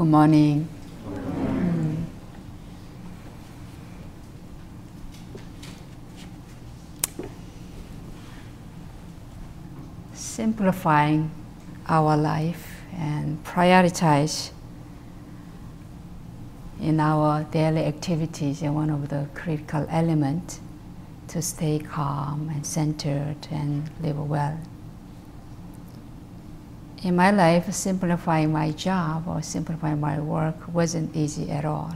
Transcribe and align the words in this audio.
Good 0.00 0.08
morning. 0.08 0.66
Simplifying 10.14 11.30
our 11.86 12.16
life 12.16 12.80
and 12.96 13.44
prioritize 13.44 14.52
in 16.80 16.98
our 16.98 17.44
daily 17.44 17.84
activities 17.84 18.62
is 18.62 18.70
one 18.70 18.88
of 18.88 19.10
the 19.10 19.28
critical 19.34 19.86
elements 19.90 20.60
to 21.28 21.42
stay 21.42 21.78
calm 21.78 22.48
and 22.48 22.64
centered 22.64 23.48
and 23.50 23.90
live 24.00 24.18
well. 24.18 24.58
In 27.02 27.16
my 27.16 27.30
life, 27.30 27.72
simplifying 27.72 28.52
my 28.52 28.72
job 28.72 29.26
or 29.26 29.40
simplifying 29.40 30.00
my 30.00 30.20
work 30.20 30.56
wasn't 30.72 31.16
easy 31.16 31.50
at 31.50 31.64
all. 31.64 31.94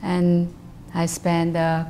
And 0.00 0.54
I 0.94 1.06
spent 1.06 1.56
uh, 1.56 1.86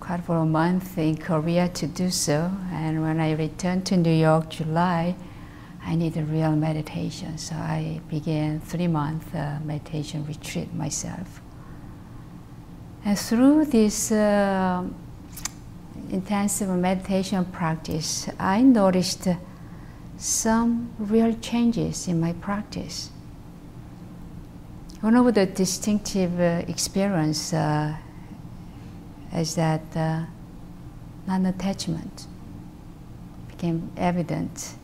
quite 0.00 0.24
for 0.24 0.36
a 0.36 0.46
month 0.46 0.96
in 0.96 1.18
Korea 1.18 1.68
to 1.68 1.86
do 1.86 2.08
so. 2.10 2.50
And 2.72 3.02
when 3.02 3.20
I 3.20 3.32
returned 3.32 3.84
to 3.86 3.98
New 3.98 4.14
York, 4.14 4.48
July, 4.48 5.14
I 5.84 5.94
needed 5.94 6.28
real 6.30 6.56
meditation. 6.56 7.36
So 7.36 7.54
I 7.54 8.00
began 8.08 8.60
three 8.60 8.88
month 8.88 9.34
uh, 9.34 9.58
meditation 9.62 10.24
retreat 10.26 10.72
myself. 10.72 11.42
And 13.04 13.18
through 13.18 13.66
this 13.66 14.10
uh, 14.10 14.84
intensive 16.10 16.70
meditation 16.70 17.44
practice, 17.44 18.28
I 18.38 18.62
noticed 18.62 19.28
some 20.20 20.92
real 20.98 21.34
changes 21.40 22.06
in 22.06 22.20
my 22.20 22.34
practice. 22.34 23.10
One 25.00 25.16
of 25.16 25.34
the 25.34 25.46
distinctive 25.46 26.38
uh, 26.38 26.62
experience 26.68 27.54
uh, 27.54 27.96
is 29.34 29.54
that 29.54 29.80
uh, 29.96 30.24
non-attachment 31.26 32.26
became 33.48 33.90
evident 33.96 34.74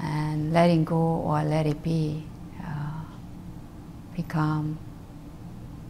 and 0.00 0.52
letting 0.52 0.84
go 0.84 0.96
or 0.96 1.44
let 1.44 1.66
it 1.66 1.80
be 1.84 2.24
uh, 2.66 3.04
become 4.16 4.78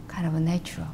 kind 0.07 0.27
of 0.27 0.35
a 0.35 0.39
natural. 0.39 0.87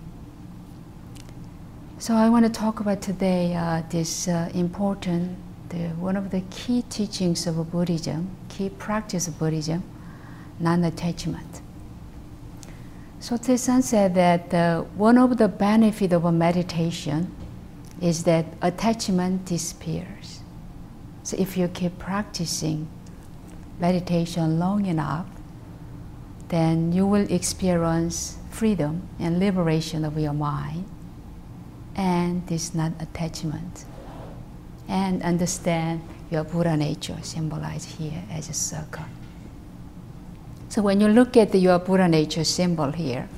So 1.99 2.15
I 2.15 2.29
want 2.29 2.45
to 2.45 2.51
talk 2.51 2.79
about 2.79 3.01
today 3.01 3.55
uh, 3.55 3.83
this 3.89 4.29
uh, 4.29 4.49
important, 4.53 5.37
the, 5.73 5.89
one 5.95 6.15
of 6.15 6.29
the 6.29 6.41
key 6.51 6.83
teachings 6.83 7.47
of 7.47 7.71
Buddhism, 7.71 8.29
key 8.49 8.69
practice 8.69 9.27
of 9.27 9.39
Buddhism, 9.39 9.83
non-attachment. 10.59 11.61
So 13.19 13.35
Sotaesan 13.35 13.81
said 13.81 14.15
that 14.15 14.53
uh, 14.53 14.81
one 14.95 15.17
of 15.17 15.37
the 15.37 15.47
benefits 15.47 16.13
of 16.13 16.25
a 16.25 16.31
meditation 16.31 17.33
is 18.01 18.23
that 18.25 18.45
attachment 18.61 19.45
disappears. 19.45 20.41
So 21.23 21.37
if 21.39 21.57
you 21.57 21.67
keep 21.69 21.97
practicing 21.97 22.87
meditation 23.79 24.59
long 24.59 24.85
enough, 24.85 25.25
then 26.49 26.91
you 26.91 27.07
will 27.07 27.31
experience 27.31 28.37
freedom 28.51 29.07
and 29.19 29.39
liberation 29.39 30.05
of 30.05 30.19
your 30.19 30.33
mind 30.33 30.85
and 31.95 32.45
this 32.47 32.75
non 32.75 32.95
attachment. 32.99 33.85
And 34.87 35.23
understand 35.23 36.01
your 36.29 36.43
Buddha 36.43 36.75
nature 36.75 37.17
symbolized 37.21 37.89
here 37.97 38.23
as 38.31 38.49
a 38.49 38.53
circle. 38.53 39.05
So 40.69 40.81
when 40.81 40.99
you 40.99 41.07
look 41.07 41.37
at 41.37 41.53
your 41.55 41.79
Buddha 41.79 42.07
nature 42.07 42.43
symbol 42.43 42.91
here, 42.91 43.29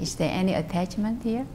is 0.00 0.16
there 0.16 0.30
any 0.30 0.54
attachment 0.54 1.22
here? 1.22 1.46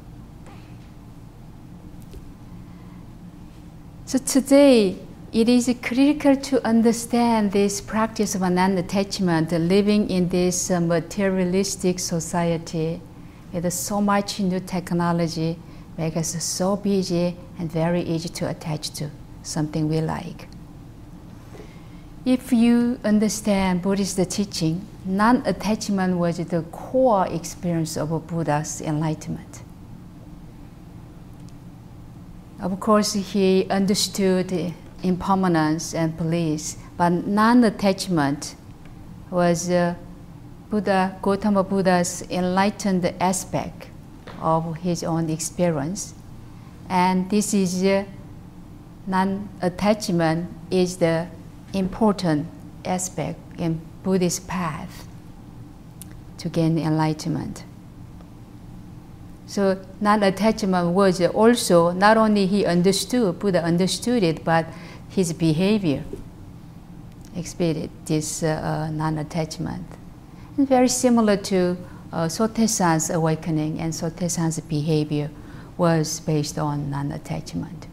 So 4.06 4.18
today, 4.18 4.98
it 5.32 5.48
is 5.48 5.74
critical 5.82 6.36
to 6.36 6.68
understand 6.68 7.54
this 7.54 7.80
practice 7.80 8.36
of 8.36 8.42
non-attachment, 8.42 9.54
living 9.54 10.10
in 10.10 10.28
this 10.28 10.70
uh, 10.70 10.82
materialistic 10.82 12.00
society 12.00 13.00
with 13.54 13.72
so 13.72 14.02
much 14.02 14.42
new 14.42 14.60
technology, 14.60 15.58
make 15.98 16.18
us 16.18 16.42
so 16.44 16.76
busy 16.76 17.36
and 17.60 17.72
very 17.72 18.02
easy 18.02 18.30
to 18.30 18.50
attach 18.50 18.90
to 18.92 19.10
something 19.44 19.90
we 19.90 20.02
like. 20.02 20.48
If 22.26 22.54
you 22.54 23.00
understand 23.04 23.82
Buddhist 23.82 24.20
teaching, 24.30 24.88
non 25.06 25.38
attachment 25.46 26.18
was 26.18 26.38
the 26.38 26.62
core 26.72 27.28
experience 27.28 27.98
of 27.98 28.28
Buddha's 28.28 28.80
enlightenment. 28.82 29.64
Of 32.60 32.80
course, 32.80 33.14
he 33.14 33.68
understood 33.72 34.74
impermanence 35.02 35.96
and 35.96 36.16
bliss, 36.16 36.78
but 36.96 37.10
non 37.10 37.64
attachment 37.64 38.56
was 39.32 39.70
uh, 39.72 39.96
Buddha, 40.70 41.18
Gautama 41.24 41.64
Buddha's 41.64 42.24
enlightened 42.30 43.06
aspect 43.20 43.91
of 44.42 44.78
his 44.78 45.04
own 45.04 45.30
experience. 45.30 46.14
And 46.90 47.30
this 47.30 47.54
is 47.54 47.84
uh, 47.84 48.04
non 49.08 49.50
attachment 49.62 50.50
is 50.70 50.98
the 50.98 51.28
important 51.74 52.48
aspect 52.86 53.40
in 53.58 53.82
Buddhist 54.04 54.48
path 54.48 55.08
to 56.40 56.50
gain 56.50 56.78
enlightenment. 56.78 57.64
So 59.52 59.78
non-attachment 60.00 60.94
was 60.96 61.20
also 61.22 61.92
not 61.92 62.16
only 62.16 62.46
he 62.46 62.66
understood, 62.66 63.38
Buddha 63.38 63.62
understood 63.62 64.24
it, 64.24 64.46
but 64.46 64.66
his 65.10 65.34
behavior 65.34 66.06
exhibited 67.36 67.90
this 68.06 68.44
uh, 68.44 68.90
non-attachment. 68.94 69.86
Very 70.58 70.88
similar 70.88 71.36
to 71.36 71.76
uh, 72.12 72.28
Sotaesan's 72.28 73.10
awakening 73.10 73.80
and 73.80 73.94
Sotaesan's 73.94 74.60
behavior 74.60 75.30
was 75.78 76.20
based 76.20 76.58
on 76.58 76.90
non-attachment. 76.90 77.88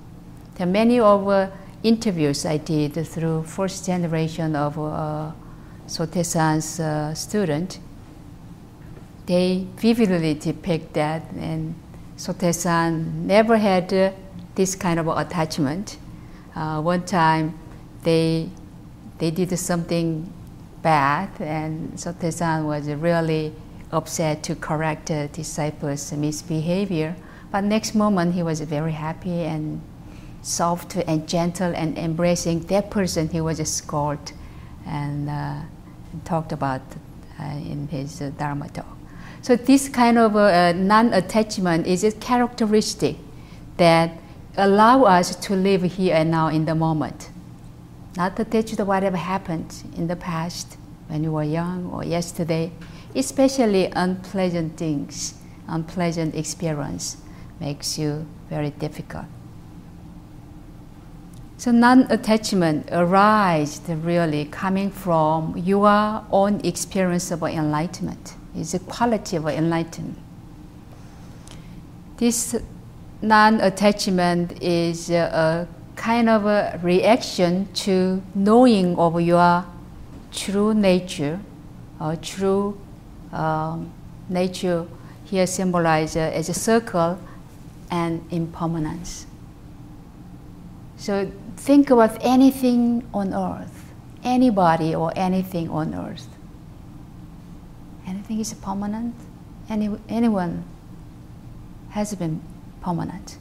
There 0.57 0.67
are 0.67 0.71
many 0.71 0.99
of 1.01 1.29
uh, 1.29 1.51
interviews 1.83 2.45
I 2.45 2.57
did 2.57 2.95
through 3.07 3.45
first 3.45 3.87
generation 3.87 4.57
of 4.57 4.79
uh, 4.79 5.33
Sotaesan's 5.87 6.81
uh, 6.81 7.15
student. 7.15 7.79
They 9.27 9.67
vividly 9.77 10.35
depict 10.35 10.95
that, 10.95 11.23
and 11.39 11.75
Sotaesan 12.17 13.25
never 13.27 13.57
had 13.57 13.93
uh, 13.93 14.11
this 14.55 14.75
kind 14.75 14.99
of 14.99 15.07
attachment. 15.09 15.99
Uh, 16.55 16.81
one 16.81 17.05
time, 17.05 17.59
they 18.03 18.51
they 19.19 19.31
did 19.31 19.57
something 19.59 20.33
bad, 20.83 21.29
and 21.41 21.93
Sotaesan 21.93 22.67
was 22.67 22.89
really 22.89 23.53
upset 23.93 24.43
to 24.45 24.55
correct 24.55 25.07
the 25.07 25.29
disciples' 25.33 26.13
misbehavior. 26.13 27.17
But 27.51 27.65
next 27.65 27.95
moment, 27.95 28.35
he 28.35 28.43
was 28.43 28.61
very 28.61 28.93
happy 28.93 29.45
and 29.45 29.81
soft 30.43 30.97
and 30.97 31.29
gentle 31.29 31.73
and 31.75 31.99
embracing 31.99 32.61
that 32.67 32.91
person 32.91 33.29
he 33.29 33.41
was 33.41 33.59
scolded 33.69 34.33
and 34.87 35.29
uh, 35.29 35.61
talked 36.25 36.53
about 36.53 36.83
uh, 37.41 37.45
in 37.45 37.89
his 37.89 38.21
uh, 38.21 38.31
Dharma 38.39 38.69
talk. 38.69 38.87
So 39.43 39.57
this 39.57 39.89
kind 39.89 40.19
of 40.19 40.37
uh, 40.37 40.73
non-attachment 40.73 41.87
is 41.87 42.05
a 42.05 42.13
characteristic 42.13 43.17
that 43.77 44.11
allow 44.57 45.05
us 45.05 45.37
to 45.37 45.55
live 45.55 45.83
here 45.83 46.15
and 46.15 46.31
now 46.31 46.49
in 46.49 46.65
the 46.65 46.75
moment. 46.75 47.31
Not 48.17 48.39
attached 48.39 48.77
to 48.77 48.85
whatever 48.85 49.17
happened 49.17 49.75
in 49.97 50.09
the 50.09 50.17
past 50.17 50.77
when 51.07 51.23
you 51.23 51.33
were 51.33 51.45
young 51.45 51.87
or 51.93 52.05
yesterday, 52.05 52.73
especially 53.15 53.91
unpleasant 53.95 54.77
things, 54.77 55.35
unpleasant 55.67 56.35
experience 56.35 57.17
makes 57.61 57.99
you 57.99 58.27
very 58.49 58.71
difficult. 58.71 59.25
So 61.57 61.73
non-attachment 61.73 62.89
arises 62.93 63.81
really 63.89 64.45
coming 64.45 64.91
from 64.91 65.57
your 65.57 66.25
own 66.31 66.61
experience 66.65 67.33
of 67.33 67.43
enlightenment. 67.43 68.35
It's 68.55 68.75
a 68.75 68.79
quality 68.79 69.37
of 69.37 69.49
enlightenment. 69.49 70.19
This 72.17 72.55
non-attachment 73.21 74.63
is 74.63 75.11
a, 75.11 75.67
kind 75.97 76.29
of 76.29 76.47
a 76.47 76.79
reaction 76.81 77.67
to 77.75 78.23
knowing 78.37 78.97
of 78.97 79.21
your 79.21 79.65
true 80.31 80.73
nature, 80.73 81.41
or 82.01 82.15
true 82.15 82.79
um, 83.33 83.93
nature 84.29 84.87
here 85.25 85.47
symbolized 85.47 86.17
as 86.17 86.49
a 86.49 86.55
circle 86.55 87.19
and 87.91 88.27
impermanence. 88.31 89.27
So 90.97 91.31
think 91.57 91.91
about 91.91 92.19
anything 92.21 93.09
on 93.15 93.33
earth, 93.33 93.93
anybody 94.25 94.95
or 94.95 95.13
anything 95.17 95.71
on 95.71 95.95
earth. 95.95 96.27
Anything 98.07 98.41
is 98.41 98.55
permanent. 98.55 99.15
Any, 99.69 99.91
anyone 100.09 100.65
has 101.91 102.15
been 102.15 102.41
permanent. 102.81 103.39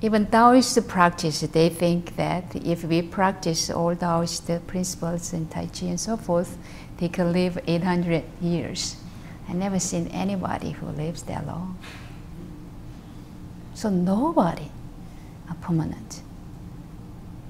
Even 0.00 0.26
Taoist 0.26 0.88
practice, 0.88 1.40
they 1.42 1.68
think 1.68 2.16
that 2.16 2.56
if 2.56 2.82
we 2.82 3.02
practice 3.02 3.70
all 3.70 3.94
Taoist 3.94 4.50
principles 4.66 5.32
and 5.32 5.48
Tai 5.48 5.66
Chi 5.66 5.86
and 5.86 6.00
so 6.00 6.16
forth, 6.16 6.58
they 7.02 7.08
could 7.08 7.32
live 7.32 7.58
800 7.66 8.22
years. 8.40 8.94
I 9.48 9.54
never 9.54 9.80
seen 9.80 10.06
anybody 10.12 10.70
who 10.70 10.86
lives 10.86 11.24
that 11.24 11.44
long. 11.44 11.76
So 13.74 13.90
nobody 13.90 14.70
are 15.48 15.56
permanent. 15.56 16.22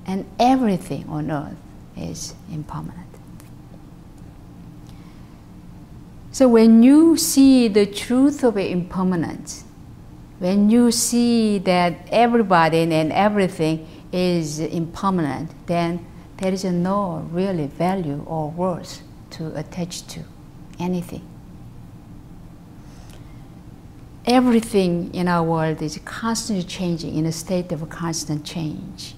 And 0.06 0.24
everything 0.40 1.06
on 1.06 1.30
earth 1.30 1.58
is 1.98 2.34
impermanent. 2.50 3.10
So 6.30 6.48
when 6.48 6.82
you 6.82 7.18
see 7.18 7.68
the 7.68 7.84
truth 7.84 8.42
of 8.44 8.56
impermanence, 8.56 9.64
when 10.38 10.70
you 10.70 10.90
see 10.90 11.58
that 11.58 12.08
everybody 12.10 12.90
and 12.90 13.12
everything 13.12 13.86
is 14.12 14.60
impermanent, 14.60 15.50
then 15.66 16.06
there 16.38 16.54
is 16.54 16.64
no 16.64 17.28
really 17.30 17.66
value 17.66 18.24
or 18.26 18.50
worth 18.50 19.02
to 19.32 19.56
attach 19.58 20.06
to 20.08 20.20
anything. 20.78 21.26
Everything 24.24 25.12
in 25.12 25.26
our 25.26 25.42
world 25.42 25.82
is 25.82 25.98
constantly 26.04 26.64
changing, 26.64 27.16
in 27.16 27.26
a 27.26 27.32
state 27.32 27.72
of 27.72 27.88
constant 27.88 28.44
change. 28.44 29.14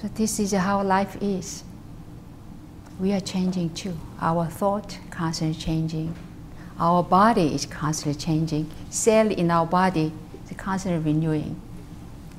So 0.00 0.08
this 0.08 0.38
is 0.38 0.52
how 0.52 0.82
life 0.82 1.16
is. 1.22 1.64
We 2.98 3.12
are 3.12 3.20
changing 3.20 3.74
too. 3.74 3.96
Our 4.20 4.46
thought 4.46 4.98
constantly 5.10 5.58
changing. 5.58 6.14
Our 6.78 7.02
body 7.02 7.54
is 7.54 7.64
constantly 7.64 8.20
changing. 8.20 8.70
Cell 8.90 9.30
in 9.30 9.50
our 9.50 9.66
body 9.66 10.12
is 10.50 10.56
constantly 10.56 11.12
renewing. 11.12 11.60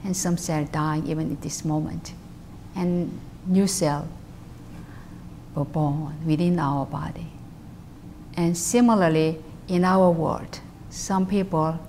And 0.04 0.16
some 0.16 0.38
cell 0.38 0.66
dying 0.66 1.08
even 1.08 1.32
at 1.32 1.42
this 1.42 1.66
moment. 1.66 2.14
And 2.76 3.20
new 3.46 3.68
cell 3.68 4.08
were 5.56 5.66
born 5.66 6.16
within 6.26 6.60
our 6.60 6.86
body. 6.86 7.28
And 8.36 8.58
similarly, 8.58 9.40
in 9.68 9.84
our 9.84 10.10
world, 10.10 10.60
some 10.90 11.26
people 11.26 11.80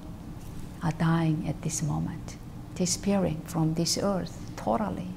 are 0.82 0.92
dying 0.98 1.46
at 1.48 1.62
this 1.62 1.82
moment, 1.82 2.36
disappearing 2.74 3.40
from 3.46 3.74
this 3.74 3.98
earth 3.98 4.38
totally. 4.56 5.08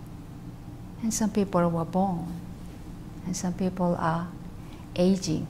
And 1.01 1.13
some 1.13 1.31
people 1.31 1.69
were 1.69 1.85
born, 1.85 2.27
and 3.25 3.35
some 3.35 3.53
people 3.53 3.95
are 3.99 4.27
aging, 4.95 5.47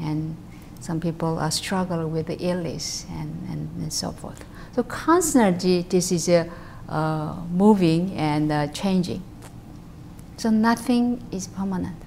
and 0.00 0.36
some 0.80 1.00
people 1.00 1.38
are 1.38 1.50
struggling 1.50 2.12
with 2.12 2.26
the 2.26 2.36
illness 2.38 3.06
and, 3.10 3.48
and, 3.48 3.70
and 3.80 3.92
so 3.92 4.10
forth. 4.10 4.44
So 4.74 4.82
constantly 4.82 5.82
this 5.82 6.10
is 6.10 6.28
uh, 6.28 6.48
uh, 6.88 7.36
moving 7.50 8.12
and 8.16 8.50
uh, 8.50 8.66
changing. 8.68 9.22
So 10.36 10.50
nothing 10.50 11.22
is 11.30 11.46
permanent. 11.46 12.01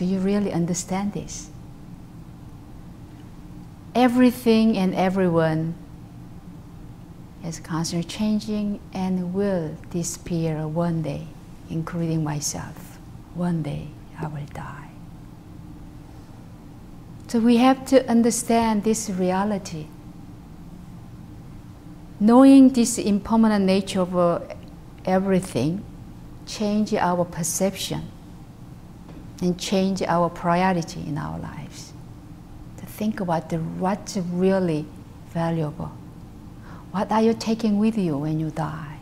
Do 0.00 0.06
you 0.06 0.18
really 0.18 0.50
understand 0.50 1.12
this? 1.12 1.50
everything 3.94 4.76
and 4.76 4.94
everyone 4.94 5.74
is 7.44 7.58
constantly 7.58 8.08
changing 8.08 8.80
and 8.92 9.34
will 9.34 9.76
disappear 9.90 10.66
one 10.66 11.02
day, 11.02 11.26
including 11.68 12.22
myself. 12.22 12.98
One 13.34 13.62
day 13.62 13.88
I 14.20 14.26
will 14.26 14.46
die. 14.52 14.90
So 17.28 17.38
we 17.38 17.56
have 17.58 17.84
to 17.86 18.08
understand 18.08 18.84
this 18.84 19.08
reality. 19.08 19.86
Knowing 22.18 22.68
this 22.70 22.98
impermanent 22.98 23.64
nature 23.64 24.00
of 24.00 24.16
uh, 24.16 24.40
everything, 25.06 25.82
change 26.46 26.92
our 26.94 27.24
perception 27.24 28.10
and 29.40 29.58
change 29.58 30.02
our 30.02 30.28
priority 30.28 31.00
in 31.06 31.16
our 31.16 31.38
lives 31.38 31.92
To 32.80 32.86
think 32.86 33.20
about 33.20 33.50
the, 33.50 33.58
what's 33.58 34.16
really 34.16 34.86
valuable. 35.32 35.92
What 36.92 37.12
are 37.12 37.22
you 37.22 37.34
taking 37.34 37.78
with 37.78 37.98
you 37.98 38.16
when 38.16 38.40
you 38.40 38.50
die? 38.50 38.96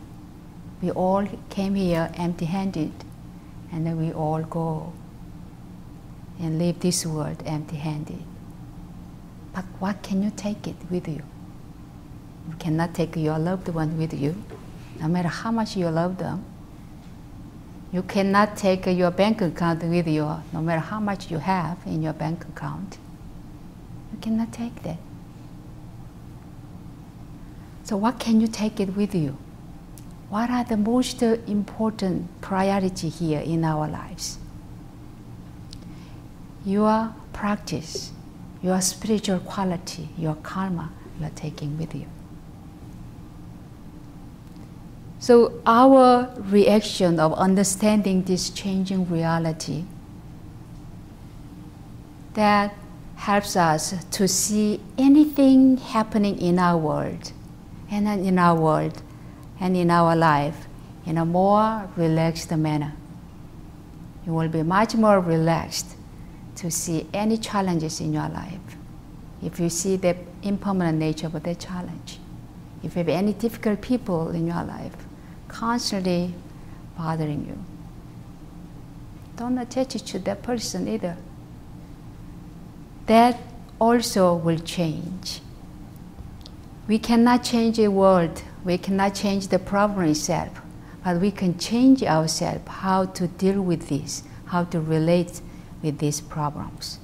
We 0.81 0.91
all 0.91 1.25
came 1.49 1.75
here 1.75 2.11
empty 2.15 2.45
handed, 2.45 2.91
and 3.71 3.87
then 3.87 3.97
we 3.97 4.11
all 4.11 4.43
go 4.43 4.91
and 6.39 6.59
leave 6.59 6.79
this 6.81 7.05
world 7.05 7.41
empty 7.45 7.77
handed. 7.77 8.23
But 9.53 9.65
what 9.79 10.03
can 10.03 10.21
you 10.23 10.31
take 10.35 10.67
it 10.67 10.75
with 10.89 11.07
you? 11.07 11.23
You 12.49 12.55
cannot 12.59 12.93
take 12.93 13.15
your 13.15 13.39
loved 13.39 13.69
one 13.69 13.97
with 13.97 14.13
you, 14.13 14.35
no 14.99 15.07
matter 15.07 15.29
how 15.29 15.51
much 15.51 15.77
you 15.77 15.87
love 15.89 16.17
them. 16.17 16.43
You 17.91 18.03
cannot 18.03 18.55
take 18.55 18.85
your 18.85 19.09
bank 19.09 19.41
account 19.41 19.83
with 19.83 20.07
you, 20.07 20.23
no 20.53 20.61
matter 20.61 20.79
how 20.79 20.99
much 20.99 21.31
you 21.31 21.39
have 21.39 21.77
in 21.85 22.03
your 22.03 22.13
bank 22.13 22.45
account 22.45 22.99
You 24.11 24.19
cannot 24.21 24.51
take 24.53 24.83
that. 24.83 24.97
So, 27.83 27.97
what 27.97 28.19
can 28.19 28.39
you 28.41 28.47
take 28.47 28.79
it 28.79 28.95
with 28.95 29.15
you? 29.15 29.37
What 30.29 30.51
are 30.51 30.63
the 30.63 30.77
most 30.77 31.23
important 31.23 32.41
priority 32.41 33.09
here 33.09 33.39
in 33.39 33.63
our 33.63 33.87
lives? 33.87 34.37
Your 36.63 37.15
practice, 37.33 38.11
your 38.61 38.79
spiritual 38.81 39.39
quality, 39.39 40.09
your 40.17 40.35
karma 40.35 40.91
you 41.19 41.25
are 41.25 41.31
taking 41.31 41.77
with 41.77 41.95
you. 41.95 42.05
So, 45.29 45.61
our 45.63 46.27
reaction 46.37 47.19
of 47.19 47.33
understanding 47.33 48.23
this 48.23 48.49
changing 48.49 49.07
reality 49.11 49.83
that 52.33 52.73
helps 53.15 53.55
us 53.55 53.93
to 54.09 54.27
see 54.27 54.81
anything 54.97 55.77
happening 55.77 56.41
in 56.41 56.57
our 56.57 56.79
world 56.79 57.31
and 57.91 58.07
in 58.07 58.39
our 58.39 58.59
world 58.59 59.03
and 59.59 59.77
in 59.77 59.91
our 59.91 60.15
life 60.15 60.67
in 61.05 61.19
a 61.19 61.25
more 61.25 61.87
relaxed 61.95 62.49
manner. 62.49 62.95
You 64.25 64.33
will 64.33 64.49
be 64.49 64.63
much 64.63 64.95
more 64.95 65.19
relaxed 65.19 65.95
to 66.55 66.71
see 66.71 67.07
any 67.13 67.37
challenges 67.37 68.01
in 68.01 68.13
your 68.13 68.29
life. 68.29 68.77
If 69.43 69.59
you 69.59 69.69
see 69.69 69.95
the 69.95 70.17
impermanent 70.41 70.97
nature 70.97 71.27
of 71.27 71.43
the 71.43 71.53
challenge, 71.53 72.17
if 72.81 72.95
you 72.95 73.03
have 73.03 73.09
any 73.09 73.33
difficult 73.33 73.81
people 73.81 74.29
in 74.31 74.47
your 74.47 74.63
life 74.63 74.95
constantly 75.49 76.33
bothering 76.97 77.45
you, 77.45 77.57
don't 79.35 79.57
attach 79.57 79.95
it 79.95 80.05
to 80.05 80.19
that 80.19 80.41
person 80.41 80.87
either 80.87 81.17
that 83.09 83.39
also 83.79 84.35
will 84.35 84.59
change. 84.59 85.41
We 86.87 86.99
cannot 86.99 87.43
change 87.43 87.77
the 87.77 87.87
world, 87.87 88.43
we 88.63 88.77
cannot 88.77 89.15
change 89.15 89.47
the 89.47 89.57
problem 89.57 90.05
itself, 90.09 90.61
but 91.03 91.19
we 91.19 91.31
can 91.31 91.57
change 91.57 92.03
ourselves 92.03 92.67
how 92.67 93.05
to 93.05 93.27
deal 93.27 93.61
with 93.61 93.89
this, 93.89 94.21
how 94.45 94.65
to 94.65 94.79
relate 94.79 95.41
with 95.81 95.97
these 95.97 96.21
problems. 96.21 96.99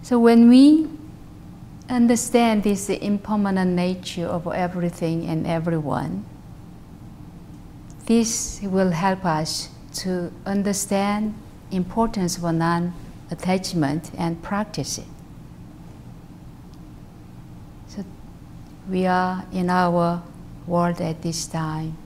So 0.00 0.18
when 0.18 0.48
we 0.48 0.88
understand 1.88 2.62
this 2.62 2.88
impermanent 2.88 3.72
nature 3.72 4.26
of 4.26 4.46
everything 4.46 5.26
and 5.26 5.46
everyone, 5.46 6.24
this 8.06 8.60
will 8.62 8.90
help 8.90 9.24
us 9.24 9.68
to 9.92 10.32
understand 10.46 11.34
importance 11.70 12.36
of 12.36 12.54
non-attachment 12.54 14.10
and 14.16 14.42
practice 14.42 14.98
it. 14.98 15.04
So 17.88 18.04
we 18.88 19.06
are 19.06 19.44
in 19.52 19.70
our 19.70 20.22
world 20.66 21.00
at 21.00 21.22
this 21.22 21.46
time, 21.46 21.96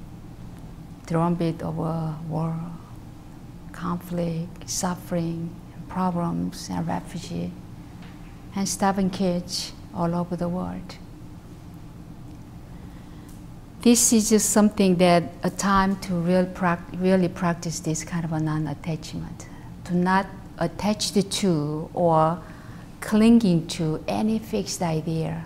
drumbeat 1.06 1.62
of 1.62 1.78
a 1.78 2.16
war, 2.28 2.54
conflict, 3.73 4.68
suffering, 4.68 5.54
problems, 5.88 6.68
and 6.70 6.87
refugee, 6.87 7.52
and 8.58 8.68
starving 8.68 9.08
kids 9.08 9.72
all 9.94 10.14
over 10.14 10.36
the 10.36 10.48
world 10.48 10.98
this 13.82 14.12
is 14.12 14.30
just 14.30 14.50
something 14.50 14.96
that 14.96 15.22
a 15.44 15.50
time 15.50 15.96
to 16.00 16.14
real 16.14 16.46
really 16.94 17.28
practice 17.28 17.78
this 17.80 18.02
kind 18.02 18.24
of 18.24 18.32
a 18.32 18.40
non-attachment, 18.40 19.46
to 19.84 19.94
not 19.94 20.26
attach 20.58 21.12
to 21.12 21.88
or 21.94 22.38
clinging 23.00 23.66
to 23.68 24.02
any 24.08 24.38
fixed 24.40 24.82
idea 24.82 25.44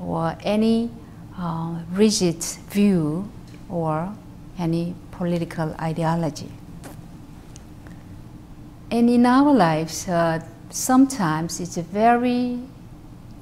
or 0.00 0.36
any 0.42 0.90
uh, 1.38 1.78
rigid 1.92 2.42
view 2.68 3.30
or 3.68 4.12
any 4.58 4.94
political 5.12 5.72
ideology. 5.80 6.50
And 8.90 9.08
in 9.08 9.24
our 9.24 9.54
lives, 9.54 10.08
uh, 10.08 10.44
sometimes 10.72 11.60
it's 11.60 11.76
a 11.76 11.82
very 11.82 12.58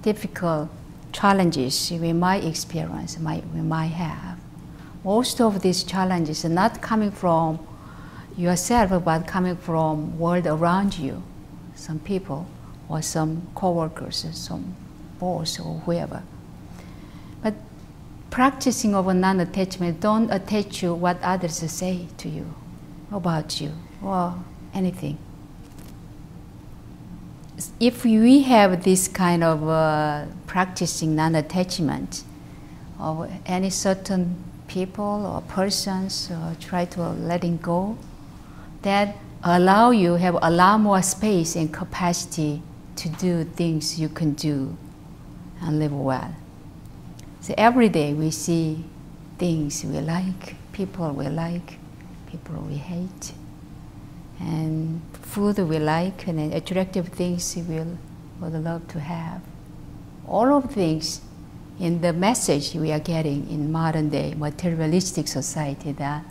difficult 0.02 0.68
challenges 1.12 1.90
we 1.90 2.12
might 2.12 2.44
experience, 2.44 3.18
might, 3.18 3.46
we 3.54 3.60
might 3.60 3.92
have. 3.92 4.38
Most 5.04 5.40
of 5.40 5.60
these 5.60 5.84
challenges 5.84 6.44
are 6.44 6.50
not 6.50 6.80
coming 6.80 7.10
from 7.10 7.58
yourself, 8.36 9.04
but 9.04 9.26
coming 9.26 9.56
from 9.56 10.18
world 10.18 10.46
around 10.46 10.98
you, 10.98 11.22
some 11.74 11.98
people 11.98 12.46
or 12.88 13.02
some 13.02 13.46
coworkers, 13.54 14.24
or 14.24 14.32
some 14.32 14.74
boss 15.18 15.60
or 15.60 15.80
whoever. 15.80 16.22
But 17.42 17.54
practicing 18.30 18.94
of 18.94 19.14
non-attachment, 19.14 20.00
don't 20.00 20.30
attach 20.30 20.80
to 20.80 20.94
what 20.94 21.18
others 21.22 21.56
say 21.56 22.06
to 22.18 22.28
you 22.28 22.54
about 23.12 23.60
you 23.60 23.72
or 24.02 24.34
anything 24.72 25.18
if 27.80 28.04
we 28.04 28.42
have 28.42 28.84
this 28.84 29.08
kind 29.08 29.42
of 29.42 29.68
uh, 29.68 30.26
practicing 30.46 31.16
non-attachment 31.16 32.24
of 32.98 33.30
any 33.46 33.70
certain 33.70 34.36
people 34.68 35.26
or 35.26 35.40
persons, 35.42 36.30
or 36.30 36.54
try 36.60 36.84
to 36.84 37.08
letting 37.10 37.56
go, 37.58 37.96
that 38.82 39.16
allow 39.42 39.90
you 39.90 40.14
have 40.14 40.36
a 40.42 40.50
lot 40.50 40.78
more 40.78 41.02
space 41.02 41.56
and 41.56 41.72
capacity 41.72 42.62
to 42.96 43.08
do 43.08 43.44
things 43.44 43.98
you 43.98 44.08
can 44.08 44.32
do 44.34 44.76
and 45.62 45.78
live 45.78 45.92
well. 45.92 46.34
So 47.40 47.54
every 47.56 47.88
day 47.88 48.12
we 48.12 48.30
see 48.30 48.84
things 49.38 49.84
we 49.84 50.00
like, 50.00 50.56
people 50.72 51.10
we 51.12 51.28
like, 51.28 51.78
people 52.26 52.56
we 52.68 52.76
hate 52.76 53.32
and 54.40 55.00
food 55.22 55.58
we 55.58 55.78
like 55.78 56.26
and 56.26 56.52
attractive 56.54 57.08
things 57.08 57.56
we 57.56 57.82
would 58.40 58.52
love 58.52 58.86
to 58.88 59.00
have. 59.00 59.40
All 60.26 60.52
of 60.54 60.70
things 60.70 61.20
in 61.80 62.00
the 62.00 62.12
message 62.12 62.74
we 62.74 62.92
are 62.92 63.00
getting 63.00 63.48
in 63.50 63.70
modern 63.70 64.08
day 64.08 64.34
materialistic 64.36 65.28
society 65.28 65.92
that 65.92 66.24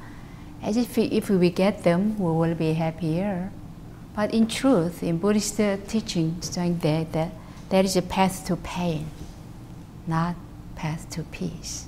as 0.62 0.78
if 0.78 0.98
we, 0.98 1.04
if 1.04 1.30
we 1.30 1.50
get 1.50 1.84
them, 1.84 2.18
we 2.18 2.32
will 2.32 2.56
be 2.56 2.74
happier. 2.74 3.52
But 4.16 4.34
in 4.34 4.48
truth, 4.48 5.04
in 5.04 5.20
Buddhist 5.20 5.58
teaching, 5.88 6.42
saying 6.42 6.80
that, 6.80 7.14
that 7.14 7.32
there 7.70 7.84
is 7.84 7.96
a 7.96 8.02
path 8.02 8.46
to 8.48 8.56
pain, 8.56 9.06
not 10.08 10.36
path 10.76 11.10
to 11.12 11.24
peace. 11.24 11.86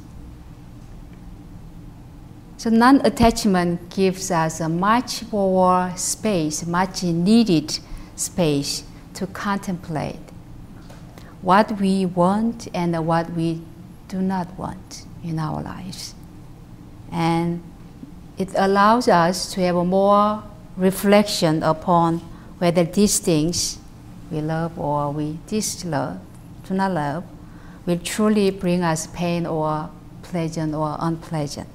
So 2.60 2.70
non-attachment 2.70 3.90
gives 3.90 4.32
us 4.32 4.60
a 4.60 4.68
much 4.68 5.24
more 5.32 5.94
space, 5.96 6.66
much 6.66 7.04
needed 7.04 7.80
space 8.18 8.84
to 9.14 9.28
contemplate 9.28 10.20
what 11.42 11.80
we 11.80 12.06
want 12.06 12.68
and 12.74 13.08
what 13.08 13.32
we 13.32 13.62
do 14.10 14.22
not 14.22 14.60
want 14.60 15.06
in 15.24 15.40
our 15.40 15.62
lives. 15.62 16.16
And 17.14 17.64
it 18.38 18.50
allows 18.58 19.08
us 19.08 19.54
to 19.54 19.62
have 19.62 19.78
a 19.78 19.86
more 19.86 20.44
reflection 20.76 21.64
upon 21.64 22.18
whether 22.58 22.84
these 22.84 23.20
things 23.20 23.78
we 24.30 24.42
love 24.42 24.78
or 24.78 25.14
we 25.14 25.40
dislove, 25.48 26.20
do 26.68 26.74
not 26.74 26.92
love, 26.92 27.24
will 27.86 28.00
truly 28.00 28.52
bring 28.52 28.84
us 28.84 29.08
pain 29.08 29.46
or 29.46 29.90
pleasant 30.24 30.76
or 30.76 30.98
unpleasant. 31.00 31.70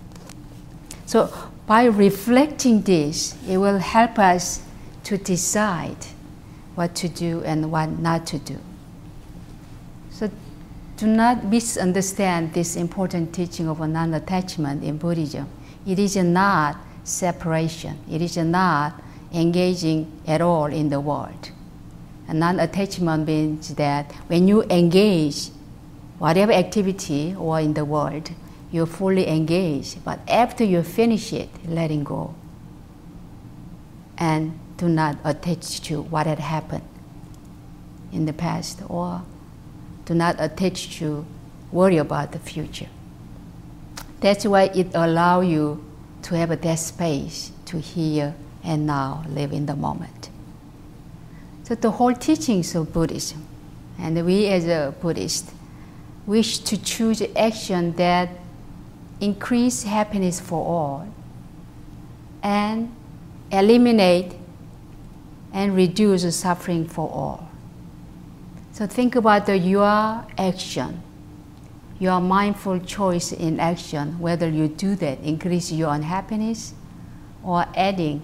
So 1.07 1.33
by 1.67 1.85
reflecting 1.85 2.83
this, 2.83 3.37
it 3.49 3.59
will 3.59 3.79
help 3.79 4.19
us 4.19 4.63
to 5.05 5.19
decide 5.19 6.07
what 6.75 6.95
to 6.97 7.09
do 7.09 7.43
and 7.45 7.71
what 7.71 7.99
not 7.99 8.27
to 8.29 8.39
do. 8.39 8.59
So 10.11 10.31
do 10.97 11.07
not 11.07 11.45
misunderstand 11.45 12.55
this 12.55 12.77
important 12.77 13.35
teaching 13.35 13.69
of 13.69 13.81
non-attachment 13.81 14.83
in 14.83 14.99
Buddhism. 14.99 15.49
It 15.87 15.99
is 15.99 16.17
not 16.17 16.77
separation. 17.05 17.99
It 18.11 18.23
is 18.23 18.37
not 18.37 19.03
engaging 19.33 20.11
at 20.27 20.41
all 20.41 20.67
in 20.67 20.89
the 20.89 21.01
world. 21.01 21.51
Non-attachment 22.33 23.27
means 23.27 23.75
that 23.75 24.11
when 24.29 24.49
you 24.49 24.63
engage 24.65 25.51
whatever 26.19 26.53
activity 26.53 27.35
or 27.39 27.61
in 27.61 27.75
the 27.75 27.85
world, 27.85 28.31
you're 28.71 28.87
fully 28.87 29.29
engaged. 29.29 30.05
But 30.05 30.21
after 30.29 30.65
you 30.65 30.83
finish 30.83 31.33
it, 31.33 31.49
letting 31.67 32.05
go. 32.05 32.35
And 34.19 34.59
do 34.77 34.89
not 34.89 35.19
attach 35.25 35.81
to 35.83 36.03
what 36.03 36.27
had 36.27 36.39
happened 36.39 36.85
in 38.13 38.27
the 38.27 38.33
past 38.33 38.81
or 38.89 39.23
do 40.05 40.15
not 40.15 40.37
attach 40.39 40.99
to 40.99 41.25
worry 41.73 41.97
about 41.97 42.33
the 42.33 42.39
future. 42.39 42.89
That's 44.21 44.47
why 44.47 44.65
it 44.75 44.89
allows 44.95 45.47
you 45.47 45.85
to 46.23 46.37
have 46.37 46.61
that 46.61 46.79
space 46.79 47.53
to 47.67 47.79
hear 47.79 48.35
and 48.63 48.87
now 48.87 49.25
live 49.29 49.53
in 49.53 49.67
the 49.67 49.77
moment. 49.77 50.31
So 51.65 51.75
the 51.75 51.91
whole 51.91 52.15
teachings 52.15 52.75
of 52.75 52.93
Buddhism, 52.93 53.47
and 53.99 54.25
we 54.25 54.49
as 54.49 54.67
a 54.67 54.95
Buddhist, 55.01 55.51
wish 56.27 56.59
to 56.61 56.81
choose 56.83 57.23
action 57.37 57.93
that 57.97 58.31
increase 59.21 59.85
happiness 59.85 60.41
for 60.41 60.65
all, 60.65 61.09
and 62.43 62.95
eliminate 63.51 64.35
and 65.53 65.75
reduce 65.77 66.35
suffering 66.37 66.87
for 66.87 67.09
all. 67.11 67.49
So 68.73 68.87
think 68.87 69.15
about 69.15 69.47
the, 69.47 69.57
your 69.57 70.27
action, 70.37 71.01
your 72.01 72.21
mindful 72.21 72.81
choice 72.81 73.31
in 73.33 73.61
action, 73.61 74.19
whether 74.19 74.49
you 74.49 74.67
do 74.67 74.97
that 74.97 75.21
increase 75.21 75.71
your 75.71 75.95
unhappiness 75.95 76.75
or 77.45 77.67
adding 77.77 78.21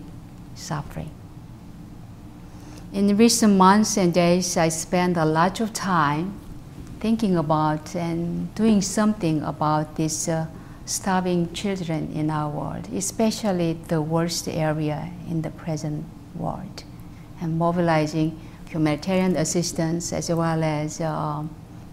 suffering. 0.57 1.11
In 2.93 3.17
recent 3.17 3.57
months 3.57 3.97
and 3.97 4.13
days, 4.13 4.57
I 4.57 4.69
spent 4.69 5.17
a 5.17 5.25
lot 5.25 5.61
of 5.61 5.73
time 5.73 6.35
thinking 6.99 7.37
about 7.37 7.95
and 7.95 8.53
doing 8.57 8.83
something 8.83 9.43
about 9.43 9.95
this 9.95 10.29
uh, 10.29 10.47
starving 10.91 11.53
children 11.53 12.13
in 12.13 12.31
our 12.31 12.51
world, 12.51 12.89
especially 12.93 13.75
the 13.87 14.03
worst 14.03 14.49
area 14.49 15.09
in 15.29 15.41
the 15.43 15.51
present 15.51 16.05
world, 16.35 16.83
and 17.41 17.57
mobilizing 17.57 18.39
humanitarian 18.69 19.37
assistance 19.37 20.13
as 20.13 20.29
well 20.31 20.65
as 20.65 21.01
uh, 21.01 21.45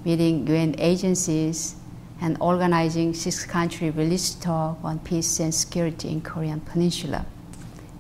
meeting 0.04 0.48
UN 0.48 0.74
agencies 0.80 1.76
and 2.22 2.38
organizing 2.40 3.14
six 3.14 3.46
country 3.46 3.92
release 3.92 4.34
talk 4.34 4.78
on 4.84 4.98
peace 5.00 5.40
and 5.40 5.54
security 5.54 6.10
in 6.10 6.22
Korean 6.22 6.60
Peninsula 6.60 7.24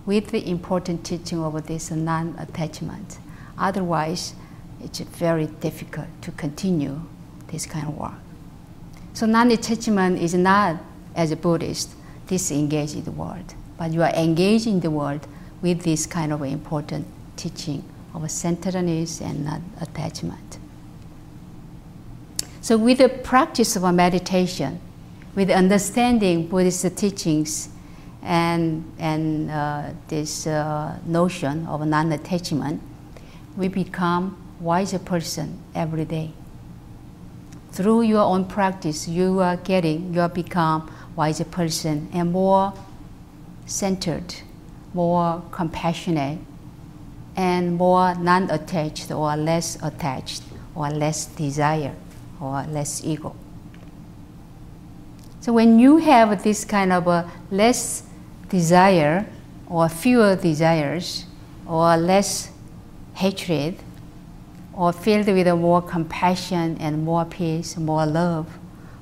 with 0.08 0.32
the 0.32 0.50
important 0.50 1.06
teaching 1.06 1.44
of 1.44 1.68
this 1.68 1.92
non-attachment. 1.92 3.20
Otherwise, 3.58 4.34
it's 4.82 5.00
very 5.00 5.46
difficult 5.46 6.08
to 6.24 6.32
continue 6.32 7.02
this 7.50 7.68
kind 7.68 7.88
of 7.88 7.96
work. 7.96 8.14
So 9.14 9.26
non-attachment 9.26 10.22
is 10.22 10.36
not, 10.36 10.78
as 11.18 11.32
a 11.32 11.36
Buddhist, 11.36 11.90
disengage 12.28 12.94
in 12.94 13.04
the 13.04 13.12
world, 13.12 13.56
but 13.78 13.92
you 13.92 14.04
are 14.04 14.14
engaged 14.14 14.68
in 14.68 14.80
the 14.80 14.92
world 14.92 15.28
with 15.62 15.82
this 15.82 16.06
kind 16.06 16.32
of 16.32 16.44
important 16.44 17.08
teaching 17.36 17.84
of 18.14 18.30
centeredness 18.30 19.20
and 19.20 19.44
non-attachment. 19.44 20.60
So 22.62 22.78
with 22.78 23.00
the 23.00 23.10
practice 23.10 23.76
of 23.76 23.94
meditation, 23.94 24.80
with 25.36 25.50
understanding 25.50 26.48
Buddhist 26.48 26.96
teachings 26.96 27.70
and, 28.22 28.92
and 29.00 29.50
uh, 29.50 29.90
this 30.08 30.46
uh, 30.46 30.98
notion 31.06 31.66
of 31.66 31.86
non-attachment, 31.86 32.82
we 33.56 33.68
become 33.68 34.38
wiser 34.60 35.00
person 35.00 35.60
every 35.74 36.06
day 36.06 36.32
through 37.78 38.02
your 38.02 38.24
own 38.24 38.44
practice, 38.44 39.08
you 39.08 39.40
are 39.40 39.56
getting, 39.58 40.12
you 40.12 40.20
are 40.20 40.30
become 40.30 40.92
wiser 41.18 41.44
person 41.44 42.08
and 42.14 42.32
more 42.32 42.74
centered, 43.66 44.36
more 44.94 45.44
compassionate, 45.52 46.40
and 47.36 47.76
more 47.76 48.16
non-attached 48.16 49.12
or 49.12 49.36
less 49.36 49.78
attached 49.84 50.44
or 50.74 50.90
less 50.90 51.26
desire 51.26 51.96
or 52.40 52.64
less 52.70 53.04
ego. 53.04 53.36
So 55.42 55.52
when 55.52 55.80
you 55.80 55.98
have 55.98 56.44
this 56.44 56.64
kind 56.64 56.94
of 56.94 57.08
a 57.08 57.30
less 57.52 58.04
desire 58.48 59.26
or 59.68 59.90
fewer 59.90 60.36
desires 60.36 61.26
or 61.68 61.98
less 61.98 62.52
hatred, 63.16 63.76
or 64.74 64.94
filled 64.94 65.26
with 65.26 65.48
more 65.56 65.82
compassion 65.82 66.78
and 66.80 67.04
more 67.04 67.26
peace, 67.26 67.76
more 67.78 68.06
love, 68.06 68.48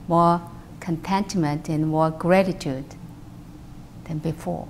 more 0.08 0.42
contentment 0.86 1.68
and 1.68 1.88
more 1.88 2.12
gratitude, 2.12 2.86
than 4.06 4.20
before 4.20 4.68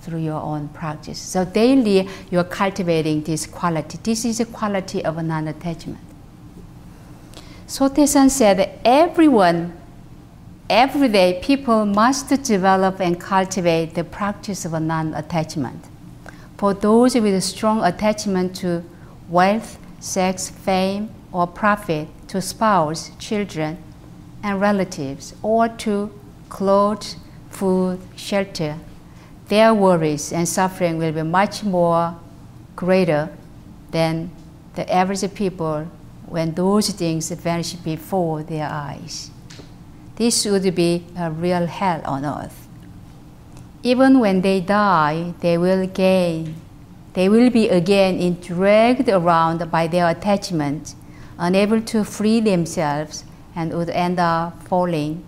through 0.00 0.20
your 0.20 0.40
own 0.40 0.68
practice. 0.68 1.18
So 1.18 1.44
daily 1.44 2.08
you're 2.30 2.44
cultivating 2.44 3.22
this 3.22 3.46
quality. 3.46 3.98
This 4.02 4.24
is 4.24 4.40
a 4.40 4.46
quality 4.46 5.04
of 5.04 5.22
non-attachment. 5.22 6.00
Sotaesan 7.66 8.30
said 8.30 8.80
everyone, 8.82 9.74
every 10.70 11.08
day 11.08 11.38
people 11.42 11.84
must 11.84 12.28
develop 12.42 13.00
and 13.00 13.20
cultivate 13.20 13.94
the 13.94 14.04
practice 14.04 14.64
of 14.64 14.72
non-attachment. 14.80 15.84
For 16.56 16.72
those 16.72 17.14
with 17.14 17.34
a 17.34 17.42
strong 17.42 17.84
attachment 17.84 18.56
to 18.56 18.82
wealth, 19.28 19.78
sex, 20.00 20.48
fame, 20.48 21.10
or 21.30 21.46
profit, 21.46 22.08
to 22.28 22.40
spouse, 22.40 23.10
children, 23.18 23.76
and 24.42 24.60
relatives, 24.60 25.34
or 25.42 25.68
to 25.68 26.12
clothes, 26.48 27.16
food, 27.50 28.00
shelter, 28.16 28.76
their 29.48 29.72
worries 29.72 30.32
and 30.32 30.46
suffering 30.46 30.98
will 30.98 31.12
be 31.12 31.22
much 31.22 31.64
more 31.64 32.16
greater 32.76 33.30
than 33.90 34.30
the 34.74 34.90
average 34.92 35.34
people 35.34 35.88
when 36.26 36.54
those 36.54 36.90
things 36.90 37.30
vanish 37.30 37.72
before 37.72 38.42
their 38.42 38.68
eyes. 38.70 39.30
This 40.16 40.44
would 40.44 40.74
be 40.74 41.04
a 41.16 41.30
real 41.30 41.66
hell 41.66 42.02
on 42.04 42.24
earth. 42.24 42.68
Even 43.82 44.20
when 44.20 44.42
they 44.42 44.60
die, 44.60 45.32
they 45.40 45.56
will 45.56 45.86
gain. 45.86 46.56
They 47.14 47.28
will 47.28 47.50
be 47.50 47.68
again 47.68 48.34
dragged 48.40 49.08
around 49.08 49.70
by 49.70 49.86
their 49.86 50.08
attachment, 50.08 50.94
unable 51.38 51.80
to 51.82 52.04
free 52.04 52.40
themselves, 52.40 53.24
and 53.58 53.72
would 53.76 53.90
end 53.90 54.20
up 54.20 54.62
falling 54.68 55.24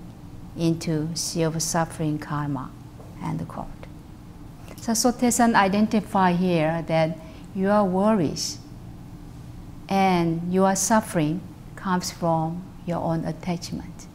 into 0.56 1.08
sea 1.16 1.42
of 1.42 1.60
suffering 1.60 2.16
karma. 2.16 2.70
End 3.20 3.46
quote. 3.48 3.66
So 4.76 4.92
Sotaesan 4.92 5.56
identify 5.56 6.32
here 6.32 6.84
that 6.86 7.18
your 7.56 7.82
worries 7.82 8.58
and 9.88 10.52
your 10.52 10.76
suffering 10.76 11.40
comes 11.74 12.12
from 12.12 12.62
your 12.86 12.98
own 12.98 13.24
attachment. 13.24 14.06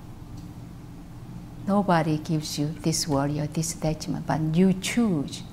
Nobody 1.68 2.18
gives 2.18 2.58
you 2.58 2.68
this 2.68 3.10
worry 3.10 3.42
or 3.42 3.48
this 3.48 3.76
attachment, 3.76 4.26
but 4.26 4.40
you 4.56 4.72
choose. 4.72 5.44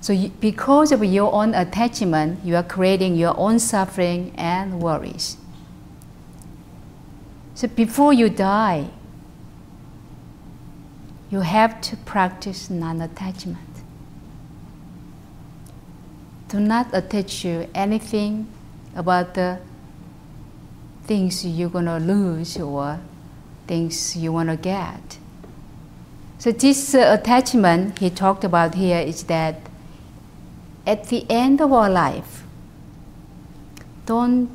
So, 0.00 0.14
you, 0.14 0.30
because 0.40 0.92
of 0.92 1.04
your 1.04 1.32
own 1.32 1.54
attachment, 1.54 2.42
you 2.42 2.56
are 2.56 2.62
creating 2.62 3.16
your 3.16 3.38
own 3.38 3.58
suffering 3.58 4.32
and 4.36 4.80
worries. 4.80 5.36
So, 7.54 7.68
before 7.68 8.12
you 8.12 8.28
die, 8.28 8.88
you 11.30 11.40
have 11.40 11.80
to 11.82 11.96
practice 11.96 12.70
non 12.70 13.00
attachment. 13.00 13.58
Do 16.48 16.60
not 16.60 16.88
attach 16.92 17.44
you 17.44 17.68
anything 17.74 18.46
about 18.94 19.34
the 19.34 19.58
things 21.04 21.44
you're 21.44 21.70
going 21.70 21.86
to 21.86 21.98
lose 21.98 22.58
or 22.58 23.00
things 23.66 24.16
you 24.16 24.32
want 24.32 24.50
to 24.50 24.56
get. 24.56 25.18
So, 26.38 26.52
this 26.52 26.94
uh, 26.94 27.16
attachment 27.20 27.98
he 27.98 28.10
talked 28.10 28.44
about 28.44 28.74
here 28.74 28.98
is 28.98 29.24
that 29.24 29.56
at 30.86 31.08
the 31.08 31.24
end 31.30 31.60
of 31.60 31.72
our 31.72 31.88
life, 31.88 32.44
don't, 34.06 34.50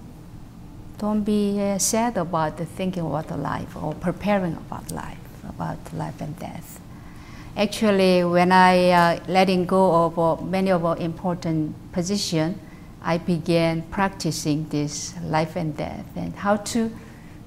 don't 0.98 1.24
be 1.24 1.60
uh, 1.62 1.77
sad 1.77 2.18
about 2.18 2.58
thinking 2.58 3.06
about 3.06 3.30
life 3.39 3.75
or 3.75 3.94
preparing 3.94 4.54
about 4.54 4.92
life 4.92 5.18
about 5.58 5.77
life 5.94 6.20
and 6.22 6.38
death. 6.39 6.80
Actually, 7.56 8.24
when 8.24 8.52
I 8.52 8.89
uh, 8.91 9.19
letting 9.28 9.65
go 9.65 10.06
of 10.06 10.19
uh, 10.19 10.41
many 10.43 10.69
of 10.69 10.86
our 10.86 10.98
important 10.98 11.76
positions, 11.91 12.58
I 13.02 13.17
began 13.17 13.84
practicing 13.84 14.67
this 14.69 15.15
life 15.24 15.56
and 15.56 15.76
death 15.76 16.06
and 16.15 16.36
how 16.36 16.58
to 16.58 16.91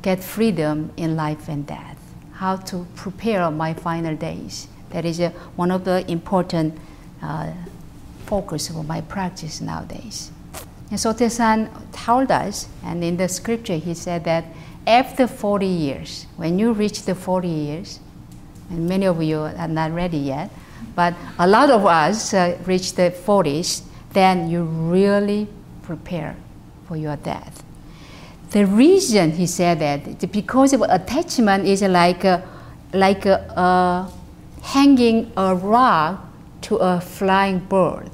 get 0.02 0.22
freedom 0.24 0.92
in 0.96 1.16
life 1.16 1.48
and 1.48 1.66
death, 1.66 1.98
how 2.32 2.56
to 2.56 2.86
prepare 2.96 3.50
my 3.50 3.74
final 3.74 4.16
days. 4.16 4.68
That 4.90 5.04
is 5.04 5.20
uh, 5.20 5.30
one 5.56 5.70
of 5.70 5.84
the 5.84 6.10
important 6.10 6.78
uh, 7.22 7.52
focus 8.26 8.70
of 8.70 8.86
my 8.86 9.02
practice 9.02 9.60
nowadays. 9.60 10.32
And 10.90 10.98
Sotaesan 10.98 11.70
told 11.92 12.30
us, 12.30 12.68
and 12.84 13.04
in 13.04 13.16
the 13.16 13.28
scripture 13.28 13.76
he 13.76 13.94
said 13.94 14.24
that 14.24 14.44
after 14.86 15.26
40 15.26 15.66
years, 15.66 16.26
when 16.36 16.58
you 16.58 16.72
reach 16.72 17.02
the 17.02 17.14
40 17.14 17.48
years, 17.48 18.00
and 18.70 18.88
many 18.88 19.06
of 19.06 19.22
you 19.22 19.40
are 19.40 19.68
not 19.68 19.92
ready 19.92 20.18
yet, 20.18 20.50
but 20.96 21.14
a 21.38 21.46
lot 21.46 21.70
of 21.70 21.86
us 21.86 22.34
uh, 22.34 22.58
reach 22.66 22.94
the 22.94 23.10
40s, 23.10 23.82
then 24.12 24.50
you 24.50 24.64
really 24.64 25.46
prepare 25.82 26.36
for 26.86 26.96
your 26.96 27.16
death. 27.16 27.62
The 28.50 28.66
reason 28.66 29.32
he 29.32 29.46
said 29.46 29.78
that 29.78 30.32
because 30.32 30.72
of 30.72 30.82
attachment 30.82 31.66
is 31.66 31.82
like 31.82 32.24
a, 32.24 32.42
like 32.92 33.26
a 33.26 34.10
hanging 34.62 35.32
a 35.36 35.54
rock 35.54 36.26
to 36.62 36.76
a 36.76 37.00
flying 37.00 37.60
bird. 37.60 38.10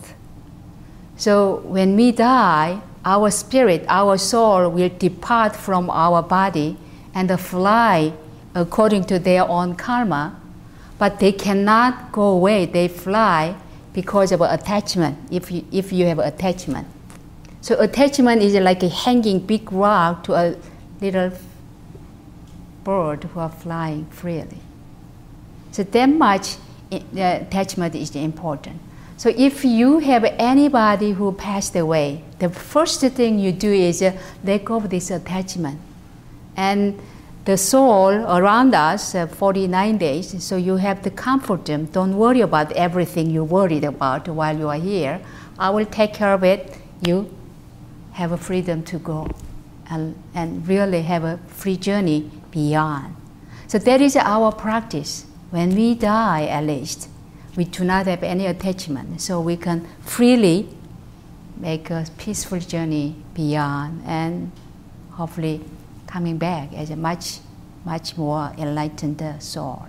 So 1.16 1.56
when 1.64 1.96
we 1.96 2.12
die, 2.12 2.80
our 3.04 3.30
spirit, 3.30 3.84
our 3.88 4.18
soul 4.18 4.68
will 4.70 4.90
depart 4.98 5.56
from 5.56 5.88
our 5.90 6.22
body 6.22 6.76
and 7.14 7.40
fly 7.40 8.12
according 8.54 9.04
to 9.04 9.18
their 9.18 9.48
own 9.48 9.76
karma, 9.76 10.38
but 10.98 11.20
they 11.20 11.32
cannot 11.32 12.12
go 12.12 12.22
away. 12.22 12.66
They 12.66 12.88
fly 12.88 13.56
because 13.92 14.32
of 14.32 14.40
attachment, 14.42 15.18
if 15.30 15.50
you, 15.50 15.64
if 15.72 15.92
you 15.92 16.06
have 16.06 16.18
attachment. 16.18 16.86
So 17.60 17.80
attachment 17.80 18.42
is 18.42 18.54
like 18.54 18.82
a 18.82 18.88
hanging 18.88 19.40
big 19.40 19.72
rock 19.72 20.24
to 20.24 20.34
a 20.34 20.56
little 21.00 21.32
bird 22.84 23.24
who 23.24 23.40
are 23.40 23.50
flying 23.50 24.06
freely. 24.06 24.60
So 25.72 25.82
that 25.82 26.06
much 26.06 26.56
eh, 26.92 27.00
attachment 27.16 27.94
is 27.94 28.14
important. 28.14 28.80
So 29.16 29.32
if 29.36 29.64
you 29.64 29.98
have 30.00 30.24
anybody 30.24 31.12
who 31.12 31.32
passed 31.32 31.74
away, 31.74 32.22
the 32.38 32.50
first 32.50 33.00
thing 33.00 33.38
you 33.38 33.50
do 33.50 33.72
is 33.72 34.02
uh, 34.02 34.12
let 34.44 34.64
go 34.64 34.76
of 34.76 34.90
this 34.90 35.10
attachment. 35.10 35.80
And 36.54 37.00
the 37.46 37.56
soul 37.56 38.10
around 38.10 38.74
us, 38.74 39.14
uh, 39.14 39.26
49 39.26 39.98
days, 39.98 40.44
so 40.44 40.56
you 40.56 40.76
have 40.76 41.00
to 41.02 41.10
comfort 41.10 41.64
them. 41.64 41.86
Don't 41.86 42.16
worry 42.18 42.40
about 42.42 42.72
everything 42.72 43.30
you're 43.30 43.44
worried 43.44 43.84
about 43.84 44.28
while 44.28 44.58
you 44.58 44.68
are 44.68 44.80
here. 44.80 45.20
I 45.58 45.70
will 45.70 45.86
take 45.86 46.12
care 46.12 46.34
of 46.34 46.44
it. 46.44 46.76
You 47.00 47.32
have 48.12 48.32
a 48.32 48.36
freedom 48.36 48.82
to 48.84 48.98
go 48.98 49.28
and, 49.88 50.20
and 50.34 50.66
really 50.68 51.02
have 51.02 51.24
a 51.24 51.38
free 51.46 51.76
journey 51.76 52.30
beyond. 52.50 53.16
So 53.66 53.78
that 53.78 54.00
is 54.00 54.16
our 54.16 54.52
practice. 54.52 55.24
When 55.50 55.74
we 55.74 55.94
die, 55.94 56.46
at 56.46 56.64
least, 56.64 57.08
we 57.56 57.64
do 57.64 57.84
not 57.84 58.06
have 58.06 58.22
any 58.22 58.46
attachment, 58.46 59.20
so 59.20 59.40
we 59.40 59.56
can 59.56 59.88
freely 60.02 60.68
make 61.56 61.88
a 61.90 62.06
peaceful 62.18 62.60
journey 62.60 63.16
beyond 63.32 64.02
and 64.04 64.52
hopefully 65.12 65.62
coming 66.06 66.36
back 66.36 66.72
as 66.74 66.90
a 66.90 66.96
much, 66.96 67.38
much 67.84 68.16
more 68.16 68.52
enlightened 68.58 69.22
soul. 69.42 69.86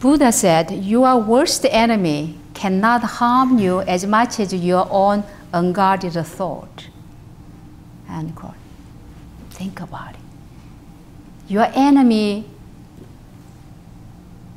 Buddha 0.00 0.32
said, 0.32 0.70
Your 0.70 1.18
worst 1.18 1.66
enemy 1.70 2.38
cannot 2.52 3.02
harm 3.02 3.58
you 3.58 3.80
as 3.80 4.04
much 4.04 4.38
as 4.38 4.52
your 4.52 4.86
own 4.90 5.24
unguarded 5.52 6.12
thought. 6.26 6.88
End 8.08 8.34
quote. 8.34 8.54
Think 9.50 9.80
about 9.80 10.10
it. 10.10 10.20
Your 11.48 11.68
enemy 11.74 12.44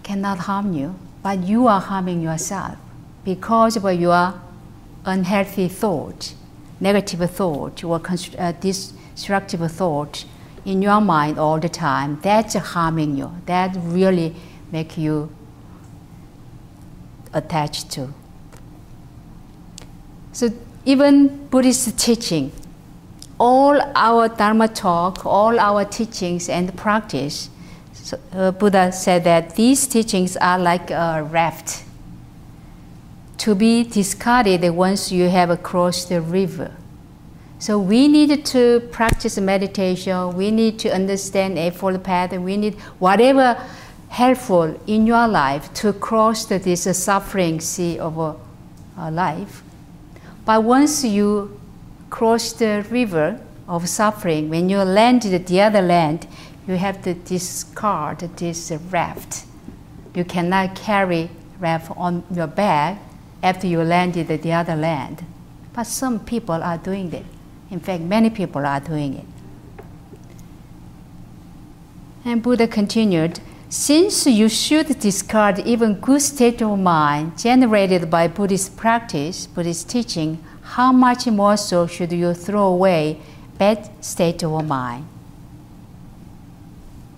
cannot 0.03 0.39
harm 0.39 0.73
you 0.73 0.95
but 1.23 1.43
you 1.43 1.67
are 1.67 1.79
harming 1.79 2.21
yourself 2.21 2.77
because 3.23 3.77
of 3.77 3.83
your 3.93 4.39
unhealthy 5.05 5.69
thought, 5.69 6.33
negative 6.79 7.31
thought, 7.31 7.83
or 7.83 8.01
uh, 8.37 8.51
destructive 8.59 9.71
thought 9.71 10.25
in 10.65 10.81
your 10.81 10.99
mind 10.99 11.39
all 11.39 11.59
the 11.59 11.69
time. 11.69 12.19
That's 12.21 12.53
harming 12.55 13.17
you. 13.17 13.31
That 13.45 13.75
really 13.79 14.35
make 14.71 14.97
you 14.97 15.33
attached 17.33 17.89
to. 17.91 18.13
So 20.33 20.49
even 20.85 21.47
Buddhist 21.47 21.97
teaching, 21.97 22.51
all 23.39 23.79
our 23.95 24.27
Dharma 24.29 24.67
talk, 24.67 25.25
all 25.25 25.59
our 25.59 25.85
teachings 25.85 26.49
and 26.49 26.75
practice 26.75 27.49
so, 28.03 28.19
uh, 28.33 28.51
Buddha 28.51 28.91
said 28.91 29.23
that 29.23 29.55
these 29.55 29.87
teachings 29.87 30.35
are 30.35 30.59
like 30.59 30.91
a 30.91 31.23
raft 31.23 31.85
to 33.37 33.55
be 33.55 33.85
discarded 33.85 34.69
once 34.71 35.09
you 35.09 35.29
have 35.29 35.63
crossed 35.63 36.09
the 36.09 36.19
river. 36.19 36.75
So 37.59 37.79
we 37.79 38.09
need 38.09 38.45
to 38.47 38.81
practice 38.91 39.37
meditation. 39.37 40.35
We 40.35 40.51
need 40.51 40.79
to 40.79 40.89
understand 40.93 41.57
Eightfold 41.57 42.03
Path. 42.03 42.33
We 42.33 42.57
need 42.57 42.75
whatever 42.99 43.55
helpful 44.09 44.77
in 44.85 45.07
your 45.07 45.25
life 45.25 45.73
to 45.75 45.93
cross 45.93 46.43
this 46.43 46.83
suffering 46.97 47.61
sea 47.61 47.99
of 47.99 48.19
uh, 48.19 49.11
life. 49.11 49.63
But 50.43 50.61
once 50.61 51.05
you 51.05 51.57
cross 52.09 52.51
the 52.51 52.85
river 52.91 53.39
of 53.69 53.87
suffering, 53.87 54.49
when 54.49 54.67
you 54.67 54.79
land 54.79 55.25
at 55.25 55.47
the 55.47 55.61
other 55.61 55.81
land, 55.81 56.27
you 56.67 56.75
have 56.75 57.01
to 57.03 57.13
discard 57.13 58.19
this 58.37 58.71
raft. 58.89 59.45
You 60.15 60.23
cannot 60.23 60.75
carry 60.75 61.29
raft 61.59 61.91
on 61.97 62.23
your 62.31 62.47
back 62.47 62.99
after 63.41 63.67
you 63.67 63.81
landed 63.81 64.31
at 64.31 64.41
the 64.41 64.53
other 64.53 64.75
land. 64.75 65.25
But 65.73 65.83
some 65.83 66.19
people 66.19 66.61
are 66.63 66.77
doing 66.77 67.11
it. 67.13 67.25
In 67.71 67.79
fact, 67.79 68.03
many 68.03 68.29
people 68.29 68.65
are 68.65 68.79
doing 68.79 69.15
it. 69.15 69.25
And 72.25 72.41
Buddha 72.41 72.67
continued, 72.67 73.39
since 73.67 74.27
you 74.27 74.47
should 74.47 74.99
discard 74.99 75.59
even 75.59 75.99
good 75.99 76.21
state 76.21 76.61
of 76.61 76.79
mind 76.79 77.37
generated 77.37 78.09
by 78.09 78.27
Buddhist 78.27 78.77
practice, 78.77 79.47
Buddhist 79.47 79.89
teaching, 79.89 80.41
how 80.61 80.91
much 80.91 81.27
more 81.27 81.57
so 81.57 81.87
should 81.87 82.11
you 82.11 82.33
throw 82.33 82.67
away 82.67 83.19
bad 83.57 83.89
state 84.03 84.43
of 84.43 84.65
mind? 84.65 85.07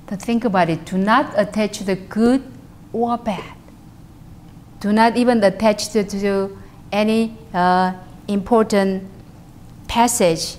To 0.08 0.16
think 0.16 0.46
about 0.46 0.70
it, 0.70 0.86
do 0.86 0.98
not 0.98 1.34
attach 1.36 1.80
the 1.80 1.96
good 1.96 2.44
or 2.94 3.18
bad. 3.18 3.56
Do 4.80 4.94
not 4.94 5.18
even 5.18 5.44
attach 5.44 5.90
to, 5.94 6.58
any 6.92 7.36
uh, 7.54 7.94
important 8.28 9.10
passage 9.88 10.56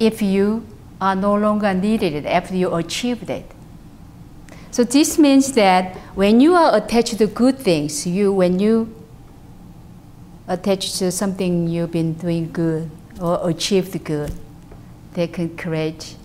if 0.00 0.22
you 0.22 0.66
are 1.00 1.14
no 1.14 1.34
longer 1.34 1.74
needed 1.74 2.26
after 2.26 2.56
you 2.56 2.74
achieved 2.74 3.28
it. 3.28 3.44
So 4.70 4.84
this 4.84 5.18
means 5.18 5.52
that 5.52 5.96
when 6.14 6.40
you 6.40 6.54
are 6.54 6.76
attached 6.76 7.18
to 7.18 7.26
good 7.26 7.58
things, 7.58 8.06
you 8.06 8.32
when 8.32 8.58
you 8.58 8.94
attach 10.48 10.98
to 10.98 11.10
something 11.12 11.68
you've 11.68 11.92
been 11.92 12.14
doing 12.14 12.50
good 12.52 12.90
or 13.20 13.48
achieved 13.48 14.02
good, 14.04 14.32
they 15.14 15.26
can 15.26 15.56
create 15.56 16.16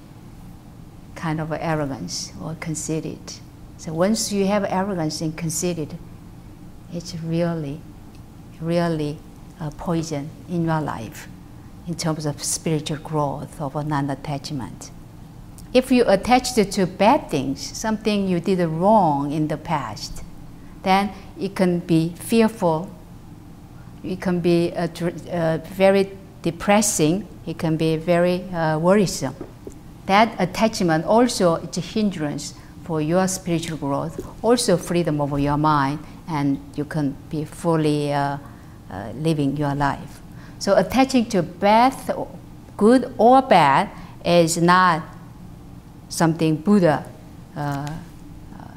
kind 1.21 1.39
of 1.39 1.51
arrogance 1.51 2.33
or 2.41 2.55
conceited. 2.59 3.19
So 3.77 3.93
once 3.93 4.31
you 4.31 4.45
have 4.47 4.63
arrogance 4.65 5.21
and 5.21 5.37
conceited, 5.37 5.97
it's 6.93 7.15
really, 7.15 7.79
really 8.59 9.17
a 9.59 9.71
poison 9.71 10.29
in 10.49 10.65
your 10.65 10.81
life 10.81 11.27
in 11.87 11.95
terms 11.95 12.25
of 12.25 12.43
spiritual 12.43 12.97
growth 12.97 13.61
of 13.61 13.75
non-attachment 13.87 14.91
if 15.73 15.91
you 15.91 16.03
attach 16.07 16.53
to 16.53 16.85
bad 16.85 17.29
things, 17.29 17.61
something 17.61 18.27
you 18.27 18.39
did 18.39 18.59
wrong 18.59 19.31
in 19.31 19.47
the 19.47 19.57
past, 19.57 20.23
then 20.83 21.11
it 21.39 21.55
can 21.55 21.79
be 21.79 22.09
fearful, 22.17 22.89
it 24.03 24.19
can 24.19 24.41
be 24.41 24.73
uh, 24.75 24.87
uh, 25.31 25.59
very 25.59 26.11
depressing, 26.41 27.27
it 27.45 27.57
can 27.57 27.77
be 27.77 27.95
very 27.95 28.43
uh, 28.49 28.77
worrisome. 28.79 29.35
That 30.11 30.35
attachment 30.39 31.05
also 31.05 31.55
is 31.55 31.77
a 31.77 31.79
hindrance 31.79 32.53
for 32.83 32.99
your 32.99 33.29
spiritual 33.29 33.77
growth, 33.77 34.19
also 34.43 34.75
freedom 34.75 35.21
of 35.21 35.39
your 35.39 35.55
mind, 35.55 35.99
and 36.27 36.59
you 36.75 36.83
can 36.83 37.15
be 37.29 37.45
fully 37.45 38.11
uh, 38.11 38.37
uh, 38.91 39.11
living 39.15 39.55
your 39.55 39.73
life. 39.73 40.19
So 40.59 40.75
attaching 40.75 41.27
to 41.29 41.41
bad, 41.41 41.95
good 42.75 43.15
or 43.17 43.41
bad, 43.41 43.89
is 44.25 44.57
not 44.57 45.01
something 46.09 46.57
Buddha 46.57 47.05
uh, 47.55 47.59
uh, 47.59 48.71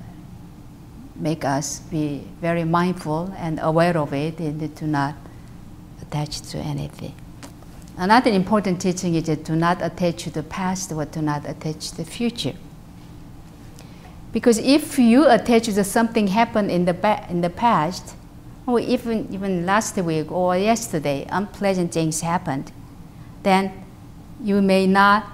make 1.17 1.45
us 1.45 1.81
be 1.81 2.23
very 2.41 2.63
mindful 2.63 3.35
and 3.37 3.59
aware 3.61 3.99
of 3.99 4.15
it 4.15 4.39
and 4.39 4.77
to 4.77 4.87
not 4.87 5.17
attach 6.01 6.43
to 6.53 6.59
anything. 6.59 7.24
Another 7.97 8.31
important 8.31 8.81
teaching 8.81 9.15
is 9.15 9.25
to 9.25 9.57
not 9.57 9.81
attach 9.81 10.25
to 10.25 10.31
the 10.31 10.43
past 10.43 10.91
or 10.93 11.07
to 11.07 11.23
not 11.23 11.49
attach 11.49 11.91
to 11.91 11.97
the 11.99 12.05
future. 12.05 12.55
Because 14.33 14.59
if 14.59 14.99
you 14.99 15.29
attach 15.29 15.67
to 15.67 15.85
something 15.85 16.27
happened 16.27 16.71
in 16.71 16.87
the, 16.87 17.25
in 17.31 17.41
the 17.41 17.51
past, 17.51 18.17
or 18.67 18.81
even, 18.81 19.33
even 19.33 19.65
last 19.65 19.97
week 19.97 20.33
or 20.33 20.57
yesterday, 20.57 21.27
unpleasant 21.31 21.93
things 21.93 22.21
happened, 22.21 22.73
then 23.45 23.85
you 24.43 24.61
may 24.61 24.87
not 24.87 25.27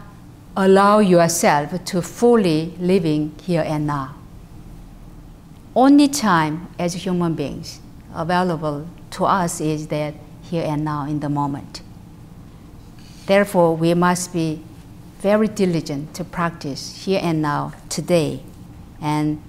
allow 0.57 0.99
yourself 0.99 1.83
to 1.85 2.03
fully 2.03 2.75
living 2.79 3.35
here 3.43 3.63
and 3.65 3.87
now. 3.87 4.15
Only 5.75 6.09
time 6.09 6.69
as 6.79 6.93
human 6.93 7.35
beings 7.35 7.81
available 8.15 8.87
to 9.13 9.25
us 9.25 9.61
is 9.61 9.87
that 9.87 10.15
here 10.43 10.65
and 10.67 10.85
now 10.85 11.07
in 11.07 11.21
the 11.21 11.29
moment. 11.29 11.81
Therefore, 13.31 13.77
we 13.77 13.95
must 13.95 14.33
be 14.33 14.61
very 15.21 15.47
diligent 15.47 16.15
to 16.15 16.25
practice 16.25 17.05
here 17.05 17.21
and 17.23 17.41
now 17.41 17.73
today. 17.89 18.43
And 19.01 19.41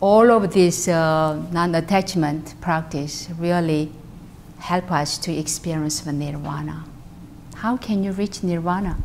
all 0.00 0.30
of 0.30 0.54
this 0.54 0.88
uh, 0.88 1.34
non 1.52 1.74
attachment 1.74 2.58
practice 2.62 3.28
really 3.38 3.92
help 4.60 4.90
us 4.90 5.18
to 5.18 5.30
experience 5.30 6.00
the 6.00 6.12
nirvana. 6.14 6.86
How 7.56 7.76
can 7.76 8.02
you 8.02 8.12
reach 8.12 8.42
nirvana? 8.42 8.96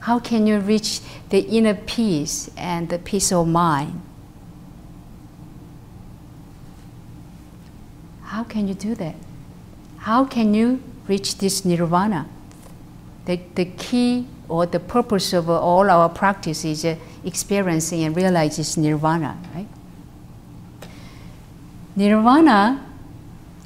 How 0.00 0.18
can 0.18 0.46
you 0.46 0.60
reach 0.60 1.00
the 1.28 1.40
inner 1.40 1.74
peace 1.74 2.50
and 2.56 2.88
the 2.88 2.98
peace 2.98 3.30
of 3.30 3.46
mind? 3.46 4.00
How 8.22 8.42
can 8.42 8.66
you 8.66 8.74
do 8.74 8.94
that? 8.94 9.16
How 9.98 10.24
can 10.24 10.54
you 10.54 10.82
reach 11.06 11.36
this 11.36 11.62
nirvana? 11.62 12.30
The, 13.26 13.40
the 13.54 13.66
key 13.66 14.26
or 14.48 14.66
the 14.66 14.80
purpose 14.80 15.32
of 15.32 15.50
all 15.50 15.90
our 15.90 16.08
practice 16.08 16.64
is 16.64 16.84
uh, 16.84 16.96
experiencing 17.24 18.04
and 18.04 18.16
realizing 18.16 18.82
nirvana, 18.82 19.36
right? 19.54 19.66
Nirvana 21.96 22.86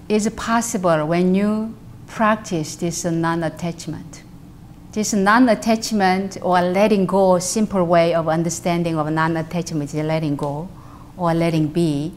is 0.09 0.29
possible 0.31 1.07
when 1.07 1.35
you 1.35 1.75
practice 2.07 2.77
this 2.77 3.05
non 3.05 3.43
attachment. 3.43 4.23
This 4.93 5.13
non-attachment 5.13 6.39
or 6.43 6.61
letting 6.63 7.07
go, 7.07 7.39
simple 7.39 7.85
way 7.85 8.13
of 8.13 8.27
understanding 8.27 8.99
of 8.99 9.09
non-attachment 9.13 9.95
is 9.95 10.03
letting 10.03 10.35
go 10.35 10.69
or 11.17 11.33
letting 11.33 11.69
be, 11.69 12.13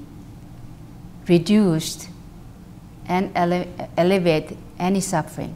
reduced 1.27 2.10
and 3.08 3.32
ele- 3.36 3.67
elevate 3.95 4.58
any 4.79 5.01
suffering. 5.01 5.53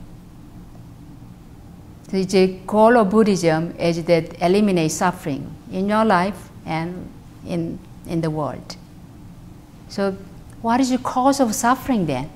The 2.10 2.60
goal 2.66 2.98
of 2.98 3.10
Buddhism 3.10 3.76
is 3.78 4.04
that 4.06 4.42
eliminate 4.42 4.92
suffering 4.92 5.54
in 5.72 5.90
your 5.90 6.06
life 6.06 6.50
and 6.66 7.10
in, 7.46 7.80
in 8.08 8.22
the 8.22 8.30
world. 8.30 8.78
So 9.90 10.18
what 10.62 10.80
is 10.80 10.90
the 10.90 11.00
cause 11.00 11.40
of 11.40 11.54
suffering 11.54 12.06
then? 12.06 12.30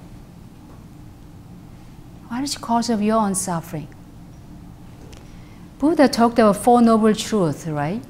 What 2.27 2.43
is 2.43 2.53
the 2.55 2.59
cause 2.59 2.89
of 2.89 3.01
your 3.01 3.17
own 3.17 3.35
suffering? 3.35 3.87
Buddha 5.79 6.07
talked 6.07 6.37
about 6.37 6.57
Four 6.57 6.81
Noble 6.81 7.15
Truths, 7.15 7.65
right? 7.67 8.01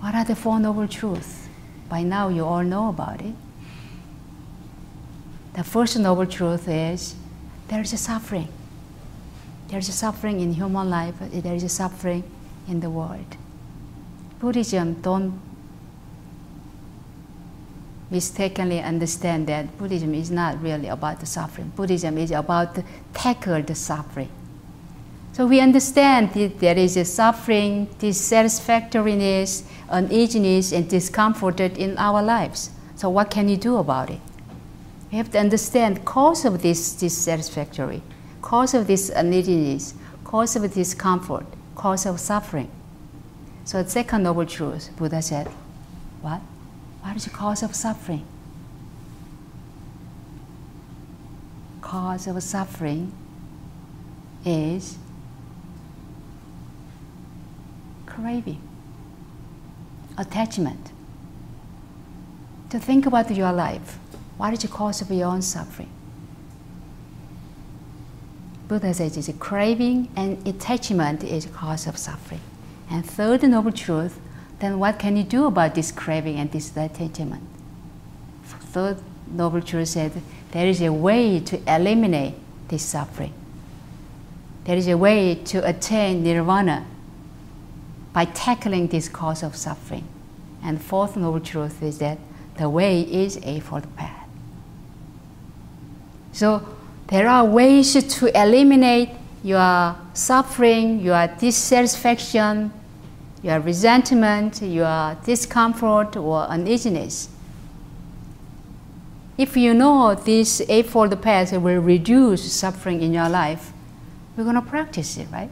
What 0.00 0.14
are 0.14 0.24
the 0.24 0.36
Four 0.36 0.58
Noble 0.58 0.88
Truths? 0.88 1.48
By 1.88 2.02
now, 2.02 2.28
you 2.28 2.44
all 2.44 2.62
know 2.62 2.88
about 2.88 3.20
it. 3.20 3.34
The 5.54 5.62
first 5.62 5.98
Noble 5.98 6.26
Truth 6.26 6.68
is 6.68 7.14
there 7.68 7.82
is 7.82 7.92
a 7.92 7.98
suffering. 7.98 8.48
There 9.72 9.78
is 9.78 9.88
a 9.88 9.92
suffering 9.92 10.40
in 10.40 10.52
human 10.52 10.90
life, 10.90 11.14
there 11.18 11.54
is 11.54 11.62
a 11.62 11.68
suffering 11.70 12.24
in 12.68 12.80
the 12.80 12.90
world. 12.90 13.38
Buddhism 14.38 15.00
don't 15.00 15.40
mistakenly 18.10 18.82
understand 18.82 19.46
that 19.46 19.78
Buddhism 19.78 20.12
is 20.12 20.30
not 20.30 20.60
really 20.62 20.88
about 20.88 21.20
the 21.20 21.24
suffering. 21.24 21.72
Buddhism 21.74 22.18
is 22.18 22.32
about 22.32 22.74
to 22.74 22.84
tackle 23.14 23.62
the 23.62 23.74
suffering. 23.74 24.28
So 25.32 25.46
we 25.46 25.58
understand 25.58 26.34
that 26.34 26.60
there 26.60 26.76
is 26.76 26.98
a 26.98 27.06
suffering, 27.06 27.88
dissatisfactoriness, 27.98 29.64
uneasiness, 29.88 30.72
and 30.72 30.86
discomfort 30.86 31.60
in 31.60 31.96
our 31.96 32.22
lives. 32.22 32.68
So 32.94 33.08
what 33.08 33.30
can 33.30 33.48
you 33.48 33.56
do 33.56 33.78
about 33.78 34.10
it? 34.10 34.20
We 35.10 35.16
have 35.16 35.30
to 35.30 35.38
understand 35.38 36.04
cause 36.04 36.44
of 36.44 36.60
this 36.60 36.92
dissatisfactory, 36.92 38.02
cause 38.42 38.74
of 38.74 38.86
this 38.86 39.08
uneasiness, 39.10 39.94
cause 40.24 40.56
of 40.56 40.72
discomfort, 40.74 41.46
cause 41.74 42.04
of 42.04 42.20
suffering. 42.20 42.70
So 43.64 43.82
the 43.82 43.88
second 43.88 44.24
noble 44.24 44.44
truth, 44.44 44.90
Buddha 44.96 45.22
said, 45.22 45.46
what? 46.20 46.40
What 47.00 47.16
is 47.16 47.24
the 47.24 47.30
cause 47.30 47.62
of 47.62 47.74
suffering? 47.74 48.26
Cause 51.80 52.26
of 52.26 52.42
suffering 52.42 53.12
is 54.44 54.98
craving, 58.06 58.60
attachment. 60.18 60.90
to 62.72 62.78
think 62.78 63.04
about 63.04 63.30
your 63.30 63.52
life. 63.52 63.98
What 64.38 64.54
is 64.54 64.60
the 64.60 64.68
cause 64.68 65.02
of 65.02 65.10
your 65.10 65.28
own 65.28 65.42
suffering? 65.42 65.90
Buddha 68.72 68.94
says 68.94 69.18
it's 69.18 69.28
a 69.28 69.34
craving 69.34 70.08
and 70.16 70.48
attachment 70.48 71.22
is 71.22 71.44
cause 71.44 71.86
of 71.86 71.98
suffering. 71.98 72.40
And 72.88 73.04
third 73.04 73.42
noble 73.42 73.70
truth, 73.70 74.18
then 74.60 74.78
what 74.78 74.98
can 74.98 75.14
you 75.14 75.24
do 75.24 75.44
about 75.44 75.74
this 75.74 75.92
craving 75.92 76.38
and 76.38 76.50
this 76.50 76.74
attachment? 76.74 77.42
Third 78.46 78.96
noble 79.30 79.60
truth 79.60 79.88
said 79.88 80.12
there 80.52 80.66
is 80.66 80.80
a 80.80 80.90
way 80.90 81.38
to 81.40 81.60
eliminate 81.70 82.32
this 82.68 82.82
suffering. 82.82 83.34
There 84.64 84.78
is 84.78 84.88
a 84.88 84.96
way 84.96 85.34
to 85.34 85.58
attain 85.68 86.22
nirvana 86.22 86.86
by 88.14 88.24
tackling 88.24 88.86
this 88.86 89.06
cause 89.06 89.42
of 89.42 89.54
suffering. 89.54 90.08
And 90.64 90.80
fourth 90.80 91.14
noble 91.14 91.40
truth 91.40 91.82
is 91.82 91.98
that 91.98 92.16
the 92.56 92.70
way 92.70 93.02
is 93.02 93.38
a 93.42 93.60
fourth 93.60 93.94
path. 93.96 94.26
So 96.32 96.66
there 97.12 97.28
are 97.28 97.44
ways 97.44 97.92
to 97.92 98.40
eliminate 98.42 99.10
your 99.44 99.94
suffering, 100.14 100.98
your 101.00 101.26
dissatisfaction, 101.26 102.72
your 103.42 103.60
resentment, 103.60 104.62
your 104.62 105.14
discomfort, 105.22 106.16
or 106.16 106.44
uneasiness. 106.44 107.28
If 109.36 109.58
you 109.58 109.74
know 109.74 110.14
this 110.14 110.62
Eightfold 110.66 111.20
Path 111.20 111.52
will 111.52 111.82
reduce 111.82 112.50
suffering 112.50 113.02
in 113.02 113.12
your 113.12 113.28
life, 113.28 113.74
we're 114.34 114.44
going 114.44 114.56
to 114.56 114.62
practice 114.62 115.18
it, 115.18 115.28
right? 115.30 115.50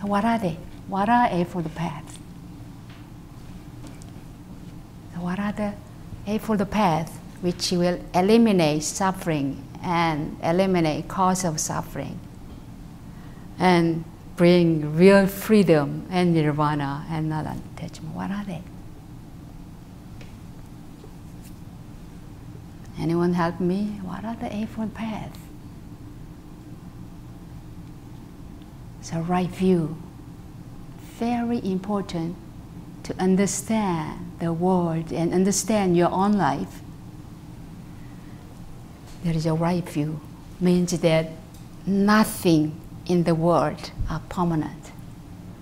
So, 0.00 0.08
what 0.08 0.24
are 0.24 0.40
they? 0.40 0.56
What 0.88 1.08
are 1.08 1.28
Eightfold 1.30 1.72
Paths? 1.76 2.16
What 5.14 5.38
are 5.38 5.52
the 5.52 5.74
Eightfold 6.26 6.68
Paths 6.68 7.12
which 7.40 7.70
will 7.70 8.00
eliminate 8.12 8.82
suffering 8.82 9.62
and 9.82 10.36
eliminate 10.42 11.08
cause 11.08 11.44
of 11.44 11.60
suffering 11.60 12.18
and 13.58 14.04
bring 14.36 14.96
real 14.96 15.26
freedom 15.26 16.06
and 16.10 16.34
nirvana 16.34 17.04
and 17.10 17.28
not 17.28 17.46
attachment. 17.46 18.14
What 18.14 18.30
are 18.30 18.44
they? 18.44 18.62
Anyone 22.98 23.34
help 23.34 23.60
me? 23.60 24.00
What 24.02 24.24
are 24.24 24.34
the 24.36 24.54
Eightfold 24.54 24.94
Paths? 24.94 25.38
So, 29.00 29.20
right 29.20 29.48
view, 29.48 29.96
very 31.18 31.64
important 31.64 32.36
to 33.04 33.14
understand 33.18 34.32
the 34.38 34.52
world 34.52 35.12
and 35.12 35.32
understand 35.32 35.96
your 35.96 36.10
own 36.10 36.32
life. 36.32 36.80
There 39.24 39.34
is 39.34 39.46
a 39.46 39.54
right 39.54 39.86
view, 39.88 40.20
means 40.60 40.98
that 41.00 41.30
nothing 41.86 42.78
in 43.06 43.24
the 43.24 43.34
world 43.34 43.90
are 44.08 44.20
permanent. 44.28 44.92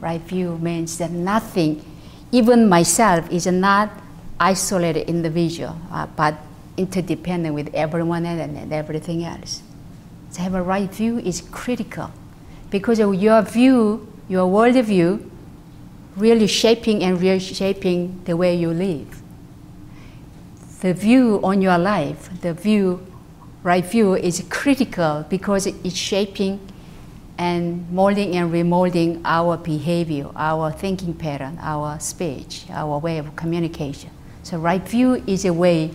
Right 0.01 0.21
view 0.21 0.59
means 0.59 0.99
that 0.99 1.11
nothing, 1.11 1.85
even 2.33 2.69
myself, 2.69 3.31
is 3.31 3.47
not 3.47 3.91
isolated 4.39 5.09
individual, 5.09 5.77
uh, 5.91 6.07
but 6.17 6.35
interdependent 6.77 7.55
with 7.55 7.75
everyone 7.75 8.27
and 8.27 8.73
everything 8.73 9.25
else. 9.25 9.63
To 10.35 10.43
have 10.43 10.55
a 10.55 10.63
right 10.63 10.93
view 10.93 11.19
is 11.19 11.41
critical 11.41 12.11
because 12.71 13.01
of 13.01 13.15
your 13.15 13.41
view, 13.43 14.13
your 14.29 14.47
worldview, 14.47 15.31
really 16.17 16.47
shaping 16.47 17.03
and 17.03 17.21
reshaping 17.21 18.23
the 18.25 18.37
way 18.37 18.55
you 18.55 18.71
live. 18.71 19.23
The 20.81 20.93
view 20.93 21.41
on 21.43 21.63
your 21.63 21.79
life, 21.79 22.29
the 22.43 22.53
view, 22.53 23.07
right 23.67 23.85
view, 23.85 24.15
is 24.15 24.45
critical 24.49 25.27
because 25.29 25.67
it's 25.67 25.97
shaping 25.97 26.61
and 27.37 27.91
molding 27.91 28.37
and 28.37 28.53
remolding 28.53 29.21
our 29.25 29.57
behavior, 29.57 30.29
our 30.37 30.71
thinking 30.71 31.13
pattern, 31.13 31.59
our 31.61 31.99
speech, 31.99 32.65
our 32.71 32.99
way 33.01 33.19
of 33.19 33.35
communication. 33.35 34.11
So, 34.45 34.59
right 34.59 34.81
view 34.81 35.21
is 35.27 35.45
a 35.45 35.53
way 35.53 35.91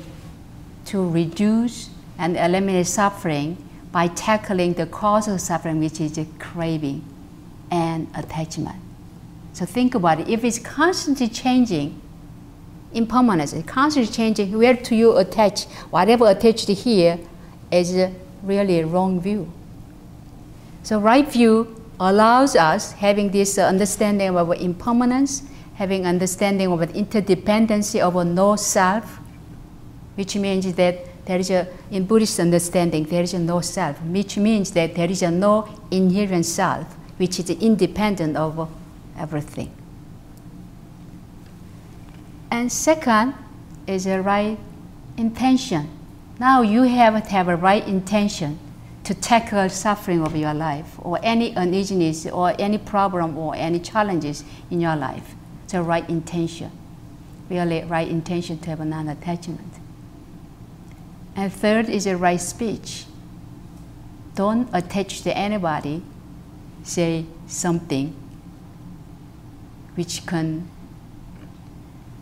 to 0.88 1.10
reduce 1.10 1.89
and 2.17 2.36
eliminate 2.36 2.88
suffering 2.88 3.57
by 3.93 4.07
tackling 4.10 4.73
the 4.73 4.86
cause 4.86 5.29
of 5.29 5.39
suffering, 5.39 5.79
which 5.79 6.01
is 6.01 6.19
craving 6.39 7.05
and 7.71 8.10
attachment. 8.13 8.81
So 9.53 9.65
think 9.65 9.95
about 9.95 10.19
it. 10.19 10.29
If 10.29 10.43
it's 10.43 10.60
constantly 10.60 11.29
changing, 11.29 12.01
impermanence, 12.93 13.55
constantly 13.65 14.12
changing, 14.12 14.57
where 14.57 14.73
do 14.73 14.95
you 14.95 15.17
attach? 15.17 15.65
Whatever 15.89 16.29
attached 16.29 16.67
here 16.67 17.17
is 17.71 18.12
really 18.43 18.79
a 18.79 18.86
wrong 18.86 19.19
view. 19.19 19.51
So 20.84 20.99
right 20.99 21.27
view 21.27 21.75
allows 21.99 22.55
us 22.55 22.93
having 22.93 23.29
this 23.31 23.57
uh, 23.57 23.67
understanding 23.67 24.36
of 24.36 24.51
impermanence, 24.53 25.43
having 25.75 26.05
understanding 26.05 26.71
of 26.71 26.79
interdependency 26.79 27.99
of 27.99 28.25
no 28.25 28.55
self, 28.55 29.19
which 30.15 30.36
means 30.36 30.73
that 30.73 31.25
there 31.25 31.39
is 31.39 31.51
a, 31.51 31.67
in 31.91 32.05
Buddhist 32.05 32.39
understanding, 32.39 33.03
there 33.03 33.21
is 33.21 33.34
a 33.34 33.39
no 33.39 33.62
self, 33.62 34.01
which 34.01 34.38
means 34.38 34.71
that 34.71 34.95
there 34.95 35.10
is 35.10 35.21
a 35.21 35.29
no 35.29 35.69
inherent 35.91 36.45
self, 36.45 36.88
which 37.17 37.39
is 37.39 37.49
independent 37.51 38.36
of 38.36 38.69
everything. 39.17 39.71
And 42.49 42.71
second 42.71 43.36
is 43.88 44.07
a 44.07 44.21
right 44.21 44.57
intention. 45.17 45.89
Now 46.41 46.63
you 46.63 46.82
have 46.86 47.23
to 47.23 47.30
have 47.30 47.49
a 47.49 47.56
right 47.56 47.88
intention 47.88 48.58
to 49.04 49.13
tackle 49.13 49.69
suffering 49.69 50.23
of 50.25 50.36
your 50.36 50.56
life 50.56 50.95
or 50.97 51.19
any 51.21 51.56
uneasiness 51.56 52.25
or 52.25 52.56
any 52.58 52.80
problem 52.80 53.38
or 53.38 53.56
any 53.56 53.80
challenges 53.80 54.43
in 54.71 54.82
your 54.82 54.95
life. 54.95 55.36
It's 55.65 55.75
a 55.75 55.84
right 55.84 56.10
intention. 56.10 56.71
Really 57.47 57.84
right 57.84 58.08
intention 58.08 58.58
to 58.58 58.71
have 58.71 58.80
a 58.80 58.86
non-attachment. 58.86 59.71
And 61.36 61.54
third 61.54 61.88
is 61.89 62.08
a 62.08 62.17
right 62.17 62.41
speech. 62.41 63.06
Don't 64.34 64.67
attach 64.73 65.21
to 65.21 65.38
anybody, 65.38 66.01
say 66.82 67.27
something 67.45 68.15
which 69.93 70.25
can 70.25 70.67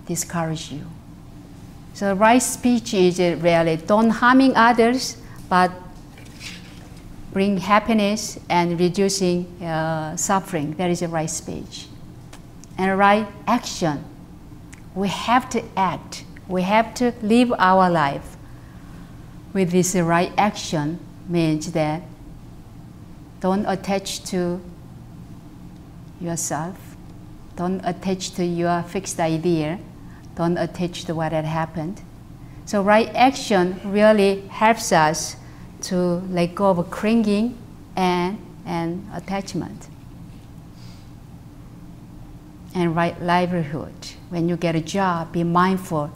discourage 0.07 0.73
you. 0.73 0.87
So 1.99 2.13
right 2.13 2.41
speech 2.41 2.93
is 2.93 3.19
really 3.19 3.75
don't 3.75 4.09
harming 4.09 4.55
others, 4.55 5.17
but 5.49 5.69
bring 7.33 7.57
happiness 7.57 8.39
and 8.47 8.79
reducing 8.79 9.43
uh, 9.61 10.15
suffering. 10.15 10.75
That 10.75 10.89
is 10.91 11.01
a 11.01 11.09
right 11.09 11.29
speech. 11.29 11.87
And 12.77 12.97
right 12.97 13.27
action. 13.45 14.05
We 14.95 15.09
have 15.09 15.49
to 15.49 15.61
act. 15.75 16.23
We 16.47 16.61
have 16.61 16.93
to 17.03 17.11
live 17.21 17.51
our 17.59 17.89
life 17.89 18.37
with 19.51 19.71
this 19.71 19.93
right 19.95 20.31
action 20.37 20.99
means 21.27 21.73
that 21.73 22.01
don't 23.41 23.65
attach 23.65 24.23
to 24.31 24.61
yourself, 26.21 26.95
don't 27.57 27.81
attach 27.83 28.31
to 28.35 28.45
your 28.45 28.83
fixed 28.83 29.19
idea, 29.19 29.79
don't 30.39 30.57
attach 30.57 31.03
to 31.03 31.13
what 31.13 31.33
had 31.33 31.43
happened. 31.43 32.01
So, 32.65 32.81
right 32.81 33.13
action 33.13 33.77
really 33.83 34.39
helps 34.47 34.93
us 34.93 35.35
to 35.81 35.95
let 36.31 36.55
go 36.55 36.69
of 36.69 36.89
clinging 36.89 37.57
and, 37.97 38.37
and 38.65 39.05
attachment. 39.13 39.89
And 42.73 42.95
right 42.95 43.21
livelihood. 43.21 43.93
When 44.29 44.47
you 44.47 44.55
get 44.55 44.75
a 44.75 44.79
job, 44.79 45.33
be 45.33 45.43
mindful 45.43 46.09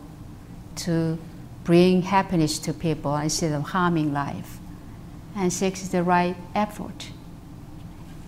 to 0.78 1.18
bring 1.66 2.04
happiness 2.04 2.60
to 2.60 2.74
people 2.74 3.18
instead 3.18 3.52
of 3.52 3.64
harming 3.64 4.14
life. 4.14 4.58
And 5.36 5.52
six 5.52 5.84
is 5.84 5.90
the 5.90 6.02
right 6.02 6.38
effort. 6.56 7.10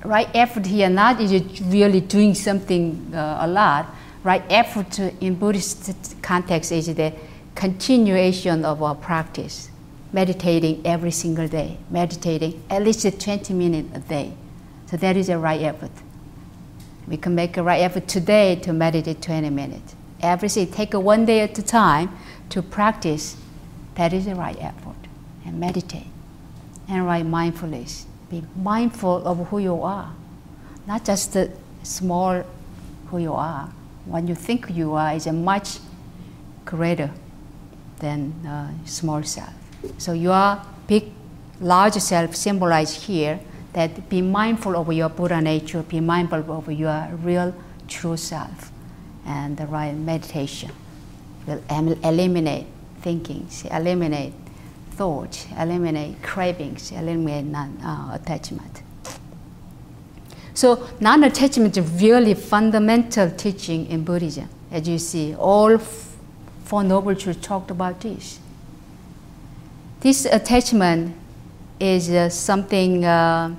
Right 0.04 0.28
effort 0.34 0.66
here, 0.66 0.90
not 0.90 1.22
is 1.22 1.62
really 1.62 2.02
doing 2.02 2.36
something 2.36 3.14
uh, 3.14 3.38
a 3.42 3.48
lot. 3.48 3.96
Right 4.26 4.44
effort 4.50 4.98
in 4.98 5.36
Buddhist 5.36 6.16
context 6.24 6.72
is 6.72 6.88
the 6.88 7.14
continuation 7.54 8.66
of 8.66 8.82
our 8.82 8.96
practice, 8.96 9.70
meditating 10.12 10.82
every 10.84 11.12
single 11.12 11.48
day, 11.48 11.78
meditating 11.92 12.64
at 12.72 12.82
least 12.82 13.04
20 13.04 13.54
minutes 13.54 13.96
a 13.96 14.00
day. 14.00 14.34
So 14.88 14.98
that 14.98 15.16
is 15.16 15.30
a 15.30 15.38
right 15.38 15.62
effort. 15.62 15.92
We 17.08 17.18
can 17.18 17.36
make 17.36 17.56
a 17.58 17.62
right 17.62 17.82
effort 17.82 18.08
today 18.08 18.56
to 18.64 18.74
meditate 18.74 19.22
20 19.22 19.52
minutes. 19.52 19.96
Every 20.22 20.50
day, 20.50 20.66
take 20.66 20.96
one 20.96 21.26
day 21.26 21.42
at 21.42 21.56
a 21.60 21.62
time 21.62 22.10
to 22.50 22.64
practice, 22.64 23.38
that 23.94 24.12
is 24.12 24.26
the 24.26 24.34
right 24.34 24.58
effort. 24.60 24.96
And 25.46 25.60
meditate. 25.60 26.08
And 26.88 27.06
right 27.06 27.24
mindfulness. 27.24 28.08
Be 28.32 28.44
mindful 28.56 29.24
of 29.28 29.50
who 29.50 29.60
you 29.60 29.84
are. 29.84 30.12
Not 30.88 31.06
just 31.06 31.34
the 31.34 31.52
small 31.84 32.42
who 33.12 33.20
you 33.20 33.34
are. 33.34 33.70
What 34.06 34.28
you 34.28 34.36
think 34.36 34.70
you 34.70 34.94
are 34.94 35.14
is 35.14 35.28
a 35.28 35.34
much 35.34 35.80
greater 36.64 37.12
than 38.00 38.34
uh, 38.46 38.72
small 38.86 39.24
self. 39.24 39.54
So 39.98 40.14
your 40.14 40.62
big, 40.88 41.12
large 41.60 41.94
self 41.94 42.36
symbolized 42.36 43.04
here 43.04 43.40
that 43.74 44.10
be 44.10 44.22
mindful 44.22 44.76
of 44.76 44.92
your 44.94 45.10
Buddha 45.10 45.42
nature, 45.42 45.84
be 45.84 46.00
mindful 46.00 46.52
of 46.52 46.72
your 46.72 47.10
real 47.24 47.54
true 47.88 48.18
self, 48.18 48.72
and 49.26 49.58
the 49.58 49.68
right 49.68 49.94
meditation 49.94 50.72
will 51.46 51.62
eliminate 51.70 52.68
thinkings, 53.02 53.66
eliminate 53.66 54.34
thoughts, 54.92 55.46
eliminate 55.58 56.22
cravings, 56.24 56.92
eliminate 56.92 57.46
non-attachment. 57.46 58.78
Uh, 58.78 58.85
so 60.56 60.88
non-attachment 61.02 61.78
is 61.78 61.88
really 62.02 62.34
fundamental 62.34 63.30
teaching 63.30 63.86
in 63.88 64.04
Buddhism. 64.04 64.50
As 64.72 64.88
you 64.88 64.98
see, 64.98 65.36
all 65.36 65.78
Four 65.78 66.84
Noble 66.84 67.14
Truths 67.14 67.46
talked 67.46 67.70
about 67.70 68.00
this. 68.02 68.40
This 70.00 70.26
attachment 70.26 71.16
is 71.80 72.10
uh, 72.10 72.30
something 72.30 73.04
uh, 73.04 73.54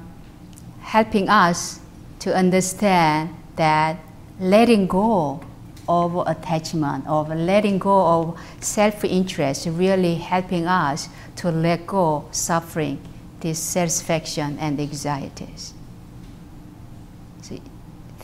helping 0.81 1.29
us 1.29 1.81
to 2.21 2.35
understand 2.35 3.35
that 3.57 3.99
letting 4.41 4.87
go 4.87 5.45
of 5.89 6.27
attachment, 6.27 7.07
of 7.07 7.29
letting 7.29 7.79
go 7.79 8.07
of 8.07 8.41
self-interest, 8.61 9.69
really 9.71 10.15
helping 10.15 10.67
us 10.67 11.09
to 11.37 11.51
let 11.51 11.87
go 11.87 12.25
suffering, 12.31 12.99
dissatisfaction, 13.41 14.59
and 14.59 14.81
anxieties. 14.81 15.76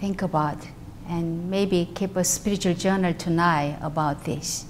Think 0.02 0.22
about 0.22 0.58
and 1.08 1.48
maybe 1.48 1.88
keep 1.94 2.16
a 2.16 2.24
spiritual 2.24 2.74
journal 2.74 3.14
tonight 3.14 3.78
about 3.80 4.24
this. 4.24 4.66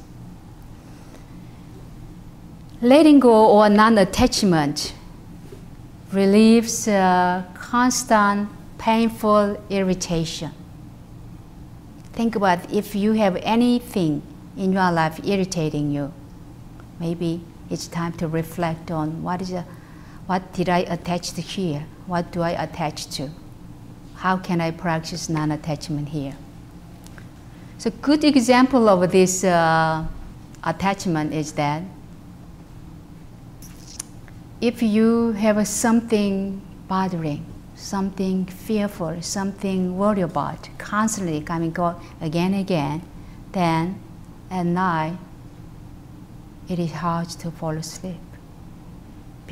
Letting 2.83 3.19
go 3.19 3.47
or 3.51 3.71
non-attachment 3.71 4.93
relieves 6.13 6.87
uh, 6.87 7.45
constant 7.55 8.51
painful 8.77 9.59
irritation. 9.71 10.51
Think 12.13 12.37
about 12.37 12.71
if 12.71 12.95
you 12.95 13.15
have 13.15 13.37
anything 13.37 14.21
in 14.59 14.75
your 14.75 14.93
life 14.93 15.19
irritating 15.25 15.93
you, 15.93 16.13
maybe 17.01 17.41
it's 17.71 17.87
time 17.87 18.13
to 18.19 18.29
reflect 18.29 18.91
on 18.91 19.23
what 19.23 19.41
is 19.41 19.53
a, 19.53 19.65
what 20.27 20.53
did 20.53 20.69
I 20.69 20.81
attach 20.81 21.33
to 21.33 21.41
here? 21.41 21.87
What 22.07 22.33
do 22.33 22.43
I 22.43 22.51
attach 22.51 23.09
to? 23.17 23.31
How 24.23 24.37
can 24.37 24.61
I 24.61 24.71
practice 24.71 25.29
non-attachment 25.29 26.11
here? 26.11 26.37
So 27.79 27.91
good 27.91 28.23
example 28.23 28.89
of 28.89 29.11
this 29.11 29.43
uh, 29.43 30.05
attachment 30.63 31.35
is 31.35 31.51
that 31.55 31.83
if 34.61 34.81
you 34.81 35.33
have 35.33 35.67
something 35.67 36.63
bothering, 36.87 37.45
something 37.75 38.47
fearful, 38.47 39.21
something 39.23 39.99
worried 39.99 40.23
about, 40.23 40.69
constantly 40.79 41.41
coming 41.41 41.73
go 41.73 42.01
again 42.21 42.55
and 42.55 42.61
again, 42.61 43.03
then 43.51 44.01
at 44.53 44.67
night 44.67 45.17
it 46.69 46.79
is 46.79 46.93
hard 46.93 47.29
to 47.29 47.51
fall 47.51 47.77
asleep. 47.77 48.21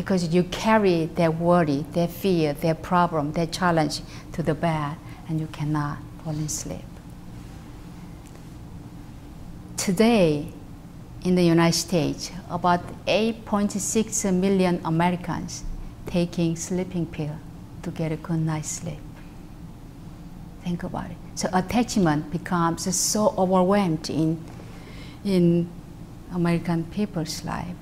Because 0.01 0.33
you 0.35 0.45
carry 0.45 1.05
their 1.05 1.31
worry, 1.31 1.85
their 1.93 2.09
fear, 2.09 2.55
their 2.55 2.75
problem, 2.75 3.33
their 3.33 3.47
challenge 3.47 4.01
to 4.33 4.43
the 4.43 4.55
bed, 4.55 4.97
and 5.29 5.39
you 5.39 5.47
cannot 5.49 5.99
fall 6.25 6.33
asleep. 6.33 6.81
Today, 9.77 10.49
in 11.23 11.35
the 11.35 11.43
United 11.43 11.77
States, 11.77 12.31
about 12.49 12.81
8.6 13.05 14.33
million 14.33 14.81
Americans 14.87 15.65
taking 16.07 16.57
sleeping 16.57 17.05
pill 17.05 17.37
to 17.83 17.91
get 17.91 18.11
a 18.11 18.17
good 18.17 18.41
night's 18.41 18.71
sleep. 18.71 19.01
Think 20.65 20.83
about 20.83 21.11
it. 21.11 21.17
So 21.35 21.51
attachment 21.53 22.31
becomes 22.31 22.97
so 22.97 23.35
overwhelmed 23.37 24.09
in, 24.09 24.43
in 25.27 25.69
American 26.33 26.85
people's 26.85 27.45
life 27.45 27.77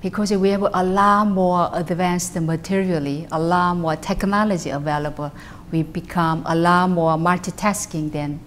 because 0.00 0.32
we 0.32 0.50
have 0.50 0.62
a 0.62 0.82
lot 0.82 1.26
more 1.26 1.70
advanced 1.72 2.34
materially, 2.40 3.26
a 3.30 3.38
lot 3.38 3.74
more 3.74 3.96
technology 3.96 4.70
available. 4.70 5.30
We 5.70 5.82
become 5.82 6.42
a 6.46 6.54
lot 6.54 6.88
more 6.90 7.16
multitasking 7.16 8.12
than 8.12 8.40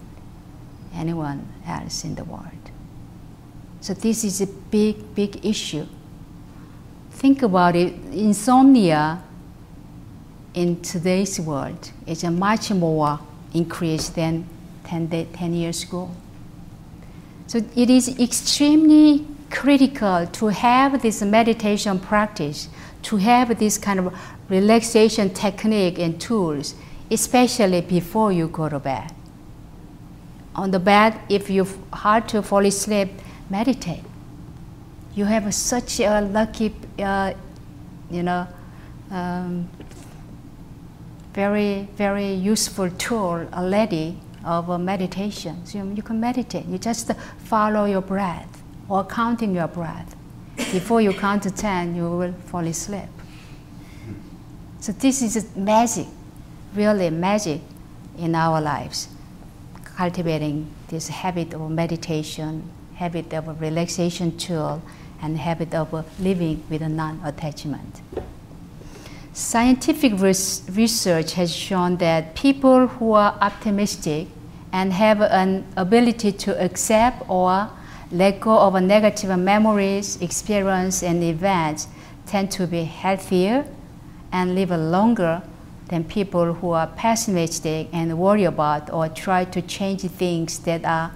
anyone 0.94 1.46
else 1.66 2.04
in 2.04 2.14
the 2.16 2.24
world. 2.24 2.70
So 3.80 3.94
this 3.94 4.24
is 4.24 4.40
a 4.40 4.46
big, 4.46 5.14
big 5.14 5.44
issue. 5.44 5.86
Think 7.12 7.42
about 7.42 7.76
it, 7.76 7.94
insomnia 8.12 9.22
in 10.54 10.80
today's 10.82 11.38
world 11.40 11.90
is 12.06 12.24
a 12.24 12.30
much 12.30 12.70
more 12.70 13.18
increase 13.52 14.08
than 14.08 14.46
10, 14.84 15.28
10 15.32 15.54
years 15.54 15.82
ago. 15.84 16.10
So 17.46 17.58
it 17.76 17.90
is 17.90 18.18
extremely 18.18 19.26
critical 19.54 20.26
to 20.26 20.48
have 20.48 21.00
this 21.00 21.22
meditation 21.22 21.98
practice, 21.98 22.68
to 23.02 23.16
have 23.16 23.56
this 23.58 23.78
kind 23.78 24.00
of 24.00 24.14
relaxation 24.48 25.30
technique 25.30 25.98
and 25.98 26.20
tools, 26.20 26.74
especially 27.10 27.80
before 27.80 28.32
you 28.32 28.48
go 28.48 28.68
to 28.68 28.80
bed. 28.80 29.12
On 30.56 30.70
the 30.70 30.80
bed, 30.80 31.18
if 31.28 31.48
you 31.48 31.66
hard 31.92 32.28
to 32.28 32.42
fall 32.42 32.66
asleep, 32.66 33.08
meditate. 33.48 34.02
You 35.14 35.24
have 35.26 35.54
such 35.54 36.00
a 36.00 36.20
lucky, 36.20 36.74
uh, 36.98 37.34
you 38.10 38.24
know, 38.24 38.48
um, 39.10 39.68
very, 41.32 41.88
very 41.96 42.32
useful 42.34 42.90
tool 42.90 43.46
already 43.52 44.18
of 44.44 44.80
meditation. 44.80 45.64
So 45.64 45.78
you 45.78 46.02
can 46.02 46.20
meditate. 46.20 46.66
You 46.66 46.78
just 46.78 47.12
follow 47.38 47.84
your 47.84 48.02
breath 48.02 48.53
or 48.88 49.04
counting 49.04 49.54
your 49.54 49.68
breath. 49.68 50.14
Before 50.56 51.00
you 51.00 51.12
count 51.12 51.42
to 51.44 51.50
10, 51.50 51.94
you 51.94 52.08
will 52.10 52.32
fall 52.32 52.66
asleep. 52.66 53.08
So 54.80 54.92
this 54.92 55.22
is 55.22 55.56
magic, 55.56 56.06
really 56.74 57.10
magic 57.10 57.60
in 58.18 58.34
our 58.34 58.60
lives, 58.60 59.08
cultivating 59.84 60.70
this 60.88 61.08
habit 61.08 61.54
of 61.54 61.70
meditation, 61.70 62.70
habit 62.94 63.32
of 63.32 63.60
relaxation 63.60 64.36
tool, 64.36 64.82
and 65.22 65.38
habit 65.38 65.74
of 65.74 66.06
living 66.20 66.62
with 66.68 66.82
a 66.82 66.88
non-attachment. 66.88 68.02
Scientific 69.32 70.12
research 70.20 71.32
has 71.32 71.52
shown 71.52 71.96
that 71.96 72.36
people 72.36 72.86
who 72.86 73.12
are 73.12 73.36
optimistic 73.40 74.28
and 74.72 74.92
have 74.92 75.22
an 75.22 75.66
ability 75.76 76.30
to 76.30 76.62
accept 76.62 77.22
or 77.28 77.70
let 78.14 78.38
go 78.38 78.56
of 78.56 78.80
negative 78.80 79.36
memories, 79.36 80.22
experience, 80.22 81.02
and 81.02 81.22
events 81.22 81.88
tend 82.26 82.48
to 82.52 82.66
be 82.66 82.84
healthier 82.84 83.66
and 84.30 84.54
live 84.54 84.70
longer 84.70 85.42
than 85.88 86.04
people 86.04 86.54
who 86.54 86.70
are 86.70 86.86
pessimistic 86.86 87.88
and 87.92 88.16
worry 88.16 88.44
about 88.44 88.88
or 88.92 89.08
try 89.08 89.44
to 89.44 89.60
change 89.60 90.02
things 90.02 90.60
that 90.60 90.84
are 90.84 91.10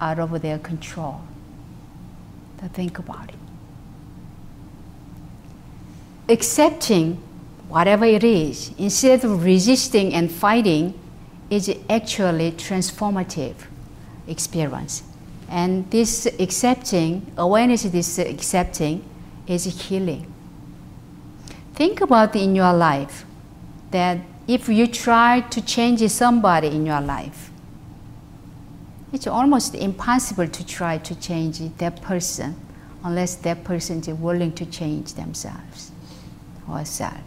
out 0.00 0.18
of 0.18 0.40
their 0.40 0.58
control. 0.58 1.20
To 2.60 2.68
think 2.68 2.98
about 2.98 3.28
it. 3.28 3.34
Accepting 6.30 7.22
whatever 7.68 8.06
it 8.06 8.24
is, 8.24 8.72
instead 8.78 9.22
of 9.22 9.44
resisting 9.44 10.14
and 10.14 10.32
fighting, 10.32 10.98
is 11.50 11.70
actually 11.90 12.52
transformative 12.52 13.54
experience. 14.26 15.02
And 15.48 15.90
this 15.90 16.26
accepting, 16.38 17.32
awareness 17.36 17.82
this 17.84 18.18
accepting 18.18 19.02
is 19.46 19.64
healing. 19.64 20.32
Think 21.74 22.00
about 22.00 22.36
in 22.36 22.54
your 22.54 22.72
life 22.72 23.24
that 23.90 24.18
if 24.46 24.68
you 24.68 24.86
try 24.86 25.40
to 25.40 25.60
change 25.62 26.06
somebody 26.10 26.68
in 26.68 26.84
your 26.84 27.00
life, 27.00 27.50
it's 29.12 29.26
almost 29.26 29.74
impossible 29.74 30.48
to 30.48 30.66
try 30.66 30.98
to 30.98 31.14
change 31.14 31.60
that 31.78 32.02
person 32.02 32.56
unless 33.04 33.36
that 33.36 33.64
person 33.64 34.00
is 34.00 34.08
willing 34.08 34.52
to 34.52 34.66
change 34.66 35.14
themselves 35.14 35.92
or 36.68 36.84
self. 36.84 37.20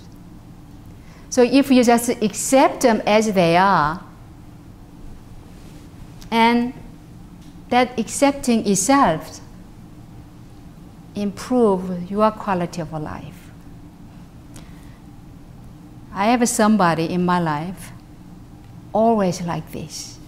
So 1.30 1.42
if 1.42 1.72
you 1.72 1.84
just 1.84 2.10
accept 2.10 2.82
them 2.82 3.02
as 3.06 3.32
they 3.34 3.56
are, 3.58 4.04
and 6.30 6.74
that 7.72 7.98
accepting 8.00 8.68
itself 8.68 9.42
improve 11.16 12.10
your 12.12 12.32
quality 12.32 12.82
of 12.82 12.94
life. 12.94 13.52
I 16.14 16.28
have 16.28 16.48
somebody 16.48 17.06
in 17.06 17.26
my 17.26 17.40
life 17.40 17.92
always 18.94 19.42
like 19.42 19.72
this, 19.72 20.20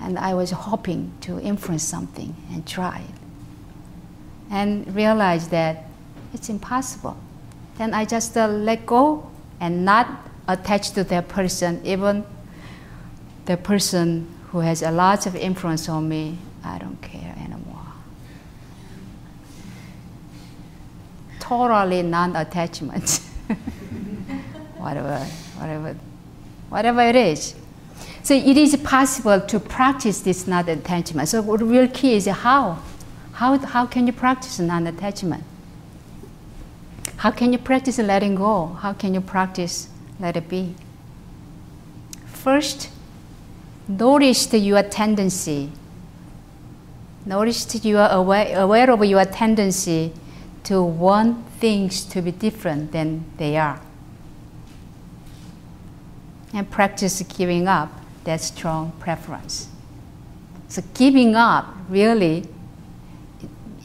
and 0.00 0.18
I 0.18 0.34
was 0.34 0.50
hoping 0.50 1.12
to 1.22 1.40
influence 1.40 1.84
something 1.84 2.36
and 2.52 2.66
try 2.66 2.98
it. 3.08 3.20
and 4.50 4.92
realize 4.94 5.48
that 5.48 5.84
it's 6.34 6.48
impossible. 6.48 7.16
Then 7.78 7.94
I 7.94 8.04
just 8.04 8.36
uh, 8.36 8.48
let 8.48 8.84
go 8.84 9.30
and 9.60 9.84
not 9.84 10.08
attach 10.48 10.90
to 10.92 11.04
that 11.04 11.28
person, 11.28 11.80
even 11.84 12.24
the 13.46 13.56
person 13.56 14.26
who 14.50 14.58
has 14.58 14.82
a 14.82 14.90
lot 14.90 15.26
of 15.26 15.36
influence 15.36 15.88
on 15.88 16.08
me. 16.08 16.38
I 16.64 16.78
don't 16.78 17.00
care 17.00 17.34
anymore. 17.38 17.86
Totally 21.50 22.02
non-attachment. 22.02 23.10
whatever, 24.78 25.18
whatever, 25.58 25.96
whatever 26.68 27.00
it 27.00 27.16
is. 27.16 27.56
So 28.22 28.34
it 28.34 28.56
is 28.56 28.76
possible 28.76 29.40
to 29.40 29.58
practice 29.58 30.20
this 30.20 30.46
non-attachment. 30.46 31.28
So 31.28 31.42
the 31.42 31.64
real 31.64 31.88
key 31.88 32.14
is 32.14 32.26
how. 32.26 32.78
How, 33.32 33.58
how 33.58 33.84
can 33.84 34.06
you 34.06 34.12
practice 34.12 34.60
non-attachment? 34.60 35.42
How 37.16 37.32
can 37.32 37.52
you 37.52 37.58
practice 37.58 37.98
letting 37.98 38.36
go? 38.36 38.66
How 38.66 38.92
can 38.92 39.12
you 39.12 39.20
practice 39.20 39.88
let 40.20 40.36
it 40.36 40.48
be? 40.48 40.76
First, 42.26 42.90
notice 43.88 44.54
your 44.54 44.84
tendency. 44.84 45.72
Notice 47.26 47.84
you 47.84 47.98
are 47.98 48.12
aware, 48.12 48.56
aware 48.56 48.92
of 48.92 49.04
your 49.04 49.24
tendency 49.24 50.12
to 50.64 50.82
want 50.82 51.48
things 51.52 52.04
to 52.04 52.22
be 52.22 52.30
different 52.30 52.92
than 52.92 53.24
they 53.36 53.56
are. 53.56 53.80
And 56.52 56.70
practice 56.70 57.22
giving 57.22 57.68
up 57.68 57.92
that 58.24 58.40
strong 58.40 58.92
preference. 58.98 59.68
So 60.68 60.82
giving 60.94 61.34
up 61.34 61.74
really 61.88 62.46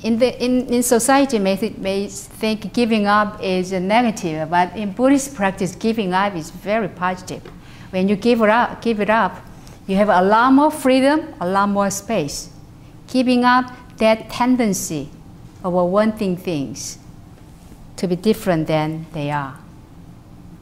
in, 0.03 0.19
the, 0.19 0.43
in, 0.43 0.67
in 0.67 0.83
society 0.83 1.39
may, 1.39 1.57
th- 1.57 1.77
may 1.77 2.07
think 2.07 2.73
giving 2.73 3.07
up 3.07 3.41
is 3.41 3.71
a 3.71 3.79
negative, 3.79 4.51
but 4.51 4.75
in 4.75 4.91
Buddhist 4.91 5.33
practice, 5.33 5.75
giving 5.75 6.13
up 6.13 6.35
is 6.35 6.51
very 6.51 6.87
positive. 6.87 7.41
When 7.89 8.07
you 8.07 8.15
give 8.15 8.41
it 8.41 8.49
up, 8.49 8.83
give 8.83 8.99
it 8.99 9.09
up, 9.09 9.43
you 9.87 9.95
have 9.95 10.09
a 10.09 10.21
lot 10.21 10.53
more 10.53 10.69
freedom, 10.69 11.33
a 11.39 11.47
lot 11.47 11.69
more 11.69 11.89
space. 11.89 12.49
Giving 13.07 13.45
up 13.45 13.71
that 13.97 14.29
tendency 14.29 15.09
of 15.65 15.73
wanting 15.73 16.37
things 16.37 16.99
to 17.97 18.07
be 18.07 18.15
different 18.15 18.67
than 18.67 19.07
they 19.13 19.31
are. 19.31 19.57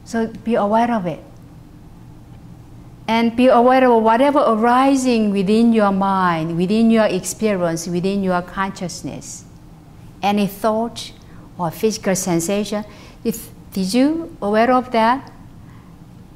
So 0.04 0.26
be 0.26 0.54
aware 0.54 0.90
of 0.92 1.06
it 1.06 1.22
and 3.06 3.36
be 3.36 3.48
aware 3.48 3.90
of 3.90 4.02
whatever 4.02 4.38
arising 4.38 5.30
within 5.30 5.72
your 5.72 5.92
mind, 5.92 6.56
within 6.56 6.90
your 6.90 7.04
experience, 7.04 7.86
within 7.86 8.22
your 8.22 8.40
consciousness. 8.42 9.44
Any 10.22 10.46
thought 10.46 11.12
or 11.58 11.70
physical 11.70 12.16
sensation. 12.16 12.84
If, 13.22 13.50
did 13.72 13.92
you 13.92 14.34
aware 14.40 14.72
of 14.72 14.90
that? 14.92 15.30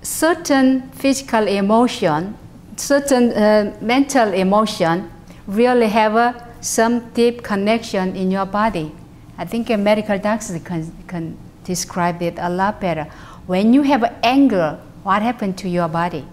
Certain 0.02 0.90
physical 0.90 1.48
emotion, 1.48 2.36
certain 2.76 3.32
uh, 3.32 3.76
mental 3.80 4.32
emotion 4.32 5.10
really 5.46 5.88
have 5.88 6.16
uh, 6.16 6.32
some 6.60 7.10
deep 7.10 7.42
connection 7.42 8.16
in 8.16 8.30
your 8.30 8.46
body. 8.46 8.92
I 9.36 9.44
think 9.44 9.70
a 9.70 9.76
medical 9.76 10.18
doctor 10.18 10.58
can, 10.58 10.92
can 11.06 11.38
describe 11.64 12.20
it 12.22 12.34
a 12.38 12.50
lot 12.50 12.80
better. 12.80 13.04
When 13.46 13.72
you 13.72 13.82
have 13.82 14.16
anger, 14.22 14.80
what 15.02 15.22
happened 15.22 15.56
to 15.58 15.68
your 15.68 15.88
body? 15.88 16.26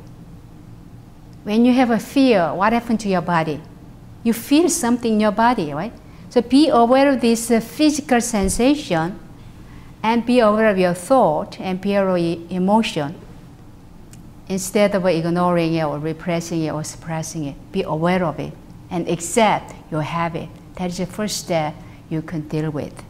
When 1.43 1.65
you 1.65 1.73
have 1.73 1.91
a 1.91 1.99
fear, 1.99 2.53
what 2.53 2.73
happened 2.73 2.99
to 3.01 3.09
your 3.09 3.21
body? 3.21 3.61
You 4.23 4.33
feel 4.33 4.69
something 4.69 5.13
in 5.13 5.19
your 5.19 5.31
body, 5.31 5.71
right? 5.73 5.93
So 6.29 6.41
be 6.41 6.69
aware 6.69 7.11
of 7.11 7.21
this 7.21 7.51
uh, 7.51 7.59
physical 7.59 8.19
sensation 8.19 9.19
and 10.01 10.25
be 10.25 10.39
aware 10.39 10.69
of 10.69 10.77
your 10.79 10.95
thought 10.95 11.59
and 11.59 11.79
be 11.79 11.93
aware 11.93 12.17
of 12.17 12.51
emotion. 12.51 13.15
Instead 14.49 14.95
of 14.95 15.05
ignoring 15.05 15.75
it 15.75 15.83
or 15.83 15.99
repressing 15.99 16.63
it 16.63 16.71
or 16.71 16.83
suppressing 16.83 17.45
it, 17.45 17.71
be 17.71 17.83
aware 17.83 18.23
of 18.23 18.39
it 18.39 18.53
and 18.89 19.07
accept 19.07 19.73
your 19.91 20.01
habit. 20.01 20.49
That 20.75 20.89
is 20.89 20.97
the 20.97 21.05
first 21.05 21.37
step 21.37 21.73
you 22.09 22.21
can 22.21 22.47
deal 22.47 22.69
with. 22.69 23.03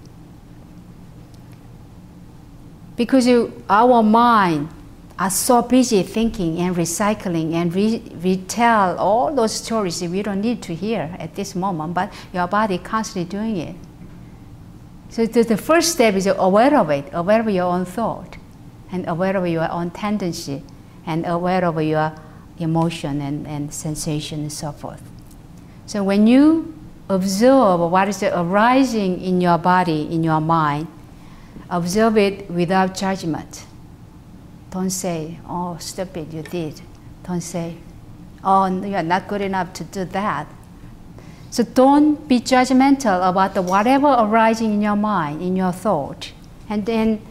Because 2.95 3.27
you, 3.27 3.63
our 3.69 4.01
mind 4.01 4.69
are 5.17 5.29
so 5.29 5.61
busy 5.61 6.03
thinking 6.03 6.59
and 6.59 6.75
recycling 6.75 7.53
and 7.53 7.73
re- 7.73 8.03
retell 8.17 8.97
all 8.97 9.33
those 9.33 9.53
stories 9.53 9.99
that 9.99 10.09
we 10.09 10.21
don't 10.21 10.41
need 10.41 10.61
to 10.63 10.75
hear 10.75 11.15
at 11.19 11.35
this 11.35 11.55
moment, 11.55 11.93
but 11.93 12.11
your 12.33 12.47
body 12.47 12.77
constantly 12.77 13.29
doing 13.29 13.57
it. 13.57 13.75
So 15.09 15.25
the, 15.25 15.43
the 15.43 15.57
first 15.57 15.93
step 15.93 16.15
is 16.15 16.27
aware 16.27 16.77
of 16.77 16.89
it, 16.89 17.05
aware 17.13 17.39
of 17.39 17.49
your 17.49 17.65
own 17.65 17.85
thought, 17.85 18.37
and 18.91 19.07
aware 19.07 19.37
of 19.37 19.47
your 19.47 19.69
own 19.71 19.91
tendency, 19.91 20.63
and 21.05 21.25
aware 21.25 21.63
of 21.63 21.81
your 21.81 22.13
emotion 22.59 23.21
and, 23.21 23.47
and 23.47 23.73
sensation 23.73 24.41
and 24.41 24.51
so 24.51 24.71
forth. 24.71 25.01
So 25.85 26.03
when 26.03 26.27
you 26.27 26.73
observe 27.09 27.79
what 27.79 28.07
is 28.07 28.23
arising 28.23 29.21
in 29.21 29.41
your 29.41 29.57
body, 29.57 30.07
in 30.11 30.23
your 30.23 30.41
mind, 30.41 30.87
observe 31.69 32.17
it 32.17 32.49
without 32.49 32.95
judgment 32.95 33.65
don't 34.75 34.89
say, 34.89 35.39
oh, 35.47 35.77
stupid, 35.79 36.33
you 36.33 36.43
did. 36.43 36.81
Don't 37.23 37.39
say, 37.39 37.77
oh, 38.43 38.67
you 38.67 38.93
are 38.93 39.03
not 39.03 39.25
good 39.25 39.39
enough 39.39 39.71
to 39.71 39.85
do 39.85 40.03
that. 40.03 40.47
So 41.49 41.63
don't 41.63 42.27
be 42.27 42.41
judgmental 42.41 43.29
about 43.29 43.53
the 43.53 43.61
whatever 43.61 44.07
arising 44.07 44.73
in 44.73 44.81
your 44.81 44.97
mind, 44.97 45.41
in 45.41 45.55
your 45.55 45.71
thought, 45.71 46.33
and 46.69 46.85
then 46.85 47.21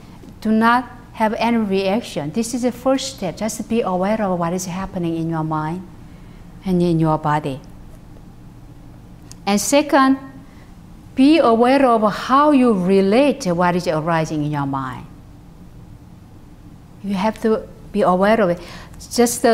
do 0.40 0.50
not 0.50 0.90
have 1.12 1.34
any 1.34 1.58
reaction. 1.58 2.32
This 2.32 2.54
is 2.54 2.62
the 2.62 2.72
first 2.72 3.16
step. 3.16 3.36
Just 3.36 3.68
be 3.68 3.82
aware 3.82 4.22
of 4.22 4.38
what 4.38 4.54
is 4.54 4.64
happening 4.64 5.14
in 5.14 5.28
your 5.28 5.44
mind 5.44 5.86
and 6.64 6.80
in 6.80 6.98
your 6.98 7.18
body. 7.18 7.60
And 9.46 9.60
second, 9.60 10.18
be 11.14 11.38
aware 11.38 11.86
of 11.86 12.12
how 12.12 12.50
you 12.50 12.72
relate 12.72 13.42
to 13.42 13.52
what 13.52 13.76
is 13.76 13.86
arising 13.86 14.44
in 14.44 14.50
your 14.50 14.66
mind. 14.66 15.06
You 17.02 17.14
have 17.14 17.40
to 17.42 17.68
be 17.92 18.02
aware 18.02 18.40
of 18.40 18.50
it. 18.50 18.60
Just 19.12 19.44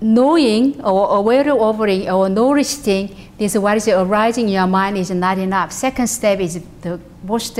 knowing 0.00 0.80
or 0.82 1.16
aware 1.16 1.50
of 1.50 1.80
it 1.82 2.08
or 2.08 2.28
noticing 2.28 3.16
this 3.38 3.56
what 3.56 3.76
is 3.76 3.88
arising 3.88 4.46
in 4.46 4.54
your 4.54 4.66
mind 4.66 4.98
is 4.98 5.10
not 5.10 5.38
enough. 5.38 5.72
Second 5.72 6.08
step 6.08 6.40
is 6.40 6.60
the 6.82 7.00
most 7.24 7.58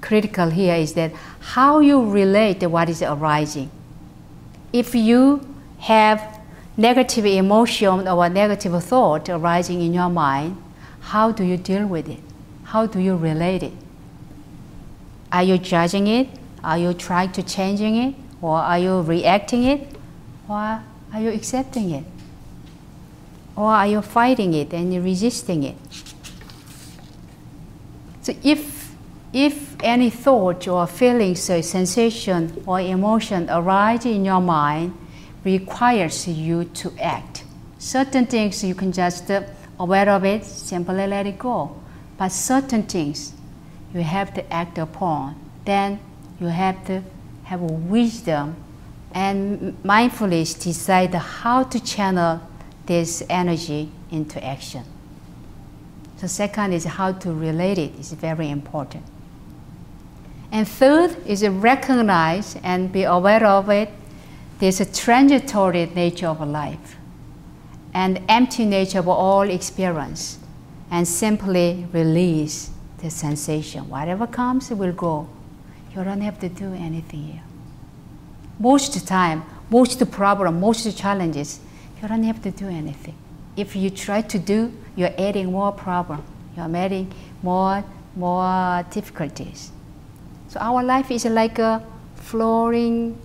critical 0.00 0.48
here 0.48 0.74
is 0.74 0.94
that 0.94 1.12
how 1.40 1.80
you 1.80 2.08
relate 2.08 2.60
to 2.60 2.66
what 2.68 2.88
is 2.88 3.02
arising. 3.02 3.70
If 4.72 4.94
you 4.94 5.46
have 5.80 6.40
negative 6.76 7.26
emotion 7.26 8.08
or 8.08 8.28
negative 8.28 8.82
thought 8.84 9.28
arising 9.28 9.82
in 9.82 9.92
your 9.92 10.08
mind, 10.08 10.56
how 11.08 11.32
do 11.32 11.42
you 11.42 11.56
deal 11.56 11.86
with 11.86 12.06
it? 12.06 12.20
How 12.64 12.84
do 12.84 13.00
you 13.00 13.16
relate 13.16 13.62
it? 13.62 13.72
Are 15.32 15.42
you 15.42 15.56
judging 15.56 16.06
it? 16.06 16.28
Are 16.62 16.76
you 16.76 16.92
trying 16.92 17.32
to 17.32 17.42
changing 17.42 17.96
it? 17.96 18.14
Or 18.42 18.58
are 18.58 18.78
you 18.78 19.00
reacting 19.00 19.64
it? 19.64 19.96
Or 20.46 20.82
are 21.14 21.20
you 21.20 21.30
accepting 21.30 21.92
it? 21.92 22.04
Or 23.56 23.70
are 23.72 23.86
you 23.86 24.02
fighting 24.02 24.52
it 24.52 24.74
and 24.74 25.02
resisting 25.02 25.62
it? 25.62 25.76
So 28.20 28.34
if, 28.44 28.92
if 29.32 29.82
any 29.82 30.10
thought 30.10 30.68
or 30.68 30.86
feelings 30.86 31.48
or 31.48 31.62
sensation 31.62 32.62
or 32.66 32.80
emotion 32.80 33.48
arise 33.48 34.04
in 34.04 34.26
your 34.26 34.42
mind, 34.42 34.92
requires 35.42 36.28
you 36.28 36.64
to 36.64 36.92
act. 37.00 37.44
Certain 37.78 38.26
things 38.26 38.62
you 38.62 38.74
can 38.74 38.92
just 38.92 39.30
aware 39.78 40.08
of 40.10 40.24
it, 40.24 40.44
simply 40.44 41.06
let 41.06 41.26
it 41.26 41.38
go. 41.38 41.76
But 42.16 42.28
certain 42.32 42.82
things 42.82 43.32
you 43.94 44.02
have 44.02 44.34
to 44.34 44.52
act 44.52 44.78
upon. 44.78 45.36
Then 45.64 46.00
you 46.40 46.46
have 46.46 46.84
to 46.86 47.02
have 47.44 47.60
wisdom 47.60 48.56
and 49.12 49.76
mindfulness 49.84 50.54
decide 50.54 51.14
how 51.14 51.62
to 51.62 51.80
channel 51.80 52.40
this 52.86 53.22
energy 53.28 53.90
into 54.10 54.44
action. 54.44 54.84
The 56.20 56.28
second 56.28 56.72
is 56.72 56.84
how 56.84 57.12
to 57.12 57.32
relate 57.32 57.78
it 57.78 57.98
is 57.98 58.12
very 58.12 58.50
important. 58.50 59.04
And 60.50 60.66
third 60.66 61.16
is 61.26 61.46
recognize 61.46 62.56
and 62.62 62.90
be 62.90 63.04
aware 63.04 63.44
of 63.44 63.70
it. 63.70 63.90
There's 64.58 64.80
a 64.80 64.92
transitory 64.92 65.86
nature 65.86 66.26
of 66.26 66.40
life 66.40 66.97
and 67.98 68.20
empty 68.28 68.64
nature 68.64 69.00
of 69.00 69.08
all 69.08 69.50
experience 69.50 70.38
and 70.88 71.06
simply 71.06 71.84
release 71.92 72.70
the 72.98 73.10
sensation. 73.10 73.88
Whatever 73.88 74.24
comes, 74.28 74.70
it 74.70 74.76
will 74.78 74.92
go. 74.92 75.28
You 75.92 76.04
don't 76.04 76.20
have 76.20 76.38
to 76.38 76.48
do 76.48 76.72
anything 76.74 77.24
here. 77.24 77.42
Most 78.60 78.94
of 78.94 79.02
the 79.02 79.08
time, 79.08 79.42
most 79.68 79.98
problem, 80.12 80.60
most 80.60 80.96
challenges, 80.96 81.58
you 82.00 82.06
don't 82.06 82.22
have 82.22 82.40
to 82.42 82.52
do 82.52 82.68
anything. 82.68 83.16
If 83.56 83.74
you 83.74 83.90
try 83.90 84.22
to 84.22 84.38
do, 84.38 84.72
you're 84.94 85.16
adding 85.18 85.50
more 85.50 85.72
problem. 85.72 86.22
You're 86.56 86.76
adding 86.76 87.12
more 87.42 87.82
more 88.14 88.84
difficulties. 88.92 89.72
So 90.48 90.60
our 90.60 90.84
life 90.84 91.10
is 91.10 91.24
like 91.24 91.58
a 91.58 91.84
flowing 92.14 93.18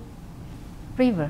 river. 0.97 1.29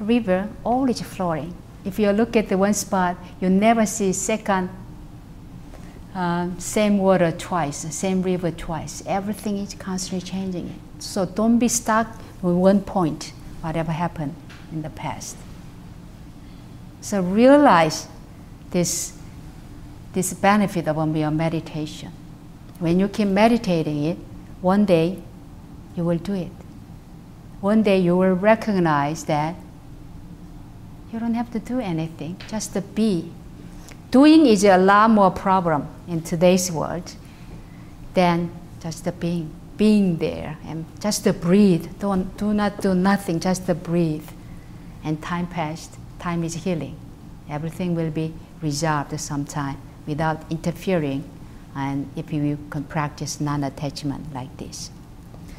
River 0.00 0.48
always 0.64 1.00
flowing. 1.00 1.54
If 1.86 2.00
you 2.00 2.10
look 2.10 2.34
at 2.34 2.48
the 2.48 2.58
one 2.58 2.74
spot, 2.74 3.16
you 3.40 3.48
never 3.48 3.86
see 3.86 4.12
second 4.12 4.68
um, 6.16 6.58
same 6.58 6.98
water 6.98 7.30
twice, 7.30 7.76
same 7.94 8.22
river 8.22 8.50
twice. 8.50 9.04
Everything 9.06 9.58
is 9.58 9.74
constantly 9.74 10.26
changing. 10.26 10.80
So 10.98 11.26
don't 11.26 11.58
be 11.58 11.68
stuck 11.68 12.08
with 12.42 12.56
one 12.56 12.80
point, 12.80 13.32
whatever 13.60 13.92
happened 13.92 14.34
in 14.72 14.82
the 14.82 14.90
past. 14.90 15.36
So 17.02 17.22
realize 17.22 18.08
this, 18.70 19.16
this 20.12 20.32
benefit 20.34 20.88
of 20.88 21.16
your 21.16 21.30
meditation. 21.30 22.10
When 22.80 22.98
you 22.98 23.06
keep 23.08 23.28
meditating 23.28 24.04
it, 24.04 24.18
one 24.60 24.86
day 24.86 25.18
you 25.96 26.04
will 26.04 26.18
do 26.18 26.34
it. 26.34 26.50
One 27.60 27.82
day 27.82 27.98
you 27.98 28.16
will 28.16 28.34
recognize 28.34 29.24
that 29.24 29.54
you 31.12 31.18
don't 31.18 31.34
have 31.34 31.50
to 31.52 31.58
do 31.58 31.80
anything, 31.80 32.36
just 32.48 32.76
be 32.94 33.30
Doing 34.10 34.46
is 34.46 34.64
a 34.64 34.78
lot 34.78 35.10
more 35.10 35.30
problem 35.30 35.88
in 36.06 36.22
today's 36.22 36.70
world 36.70 37.12
than 38.14 38.50
just 38.80 39.04
the 39.04 39.12
being, 39.12 39.50
being 39.76 40.16
there 40.18 40.56
and 40.64 40.86
just 41.00 41.24
breathe. 41.40 41.86
Don't 41.98 42.36
do 42.38 42.54
not 42.54 42.80
do 42.80 42.94
nothing, 42.94 43.40
just 43.40 43.66
breathe. 43.82 44.26
And 45.04 45.20
time 45.22 45.48
passed. 45.48 45.96
Time 46.18 46.44
is 46.44 46.54
healing. 46.54 46.96
Everything 47.50 47.94
will 47.94 48.10
be 48.10 48.32
resolved 48.62 49.18
sometime 49.20 49.76
without 50.06 50.50
interfering. 50.50 51.28
And 51.74 52.08
if 52.16 52.32
you 52.32 52.58
can 52.70 52.84
practice 52.84 53.40
non-attachment 53.40 54.32
like 54.32 54.56
this, 54.56 54.90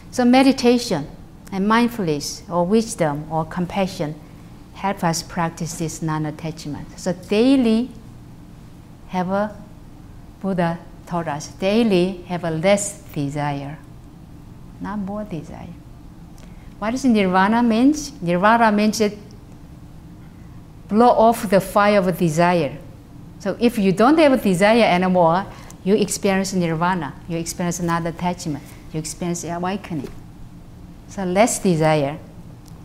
so 0.09 0.25
meditation 0.25 1.07
and 1.51 1.67
mindfulness 1.67 2.43
or 2.49 2.65
wisdom 2.65 3.31
or 3.31 3.45
compassion 3.45 4.19
help 4.77 5.03
us 5.03 5.23
practice 5.23 5.79
this 5.79 6.01
non-attachment. 6.01 6.99
So 6.99 7.11
daily 7.13 7.89
have 9.09 9.29
a 9.29 9.55
Buddha 10.39 10.77
taught 11.07 11.27
us 11.27 11.47
daily 11.47 12.21
have 12.27 12.43
a 12.43 12.51
less 12.51 13.01
desire, 13.13 13.77
not 14.79 14.99
more 14.99 15.23
desire. 15.23 15.73
What 16.77 16.91
does 16.91 17.05
nirvana 17.05 17.63
means? 17.63 18.11
Nirvana 18.21 18.71
means 18.71 19.01
it 19.01 19.17
blow 20.87 21.09
off 21.09 21.49
the 21.49 21.59
fire 21.59 21.97
of 21.97 22.17
desire. 22.17 22.77
So 23.39 23.57
if 23.59 23.79
you 23.79 23.91
don't 23.91 24.17
have 24.19 24.43
desire 24.43 24.83
anymore, 24.83 25.45
you 25.83 25.95
experience 25.95 26.53
nirvana, 26.53 27.13
you 27.27 27.37
experience 27.37 27.79
another 27.79 28.09
attachment, 28.09 28.63
you 28.93 28.99
experience 28.99 29.43
awakening. 29.43 30.09
So 31.07 31.23
less 31.23 31.57
desire. 31.59 32.19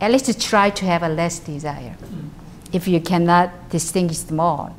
At 0.03 0.11
least 0.11 0.41
try 0.41 0.69
to 0.69 0.85
have 0.85 1.01
a 1.01 1.07
less 1.07 1.39
desire. 1.39 1.95
Mm. 2.01 2.29
If 2.73 2.89
you 2.89 2.99
cannot 2.99 3.69
distinguish 3.69 4.19
them 4.19 4.41
all, 4.41 4.75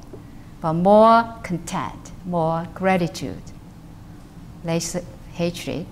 but 0.61 0.75
more 0.75 1.37
content, 1.43 2.13
more 2.27 2.69
gratitude, 2.75 3.43
less 4.65 4.99
hatred, 5.33 5.87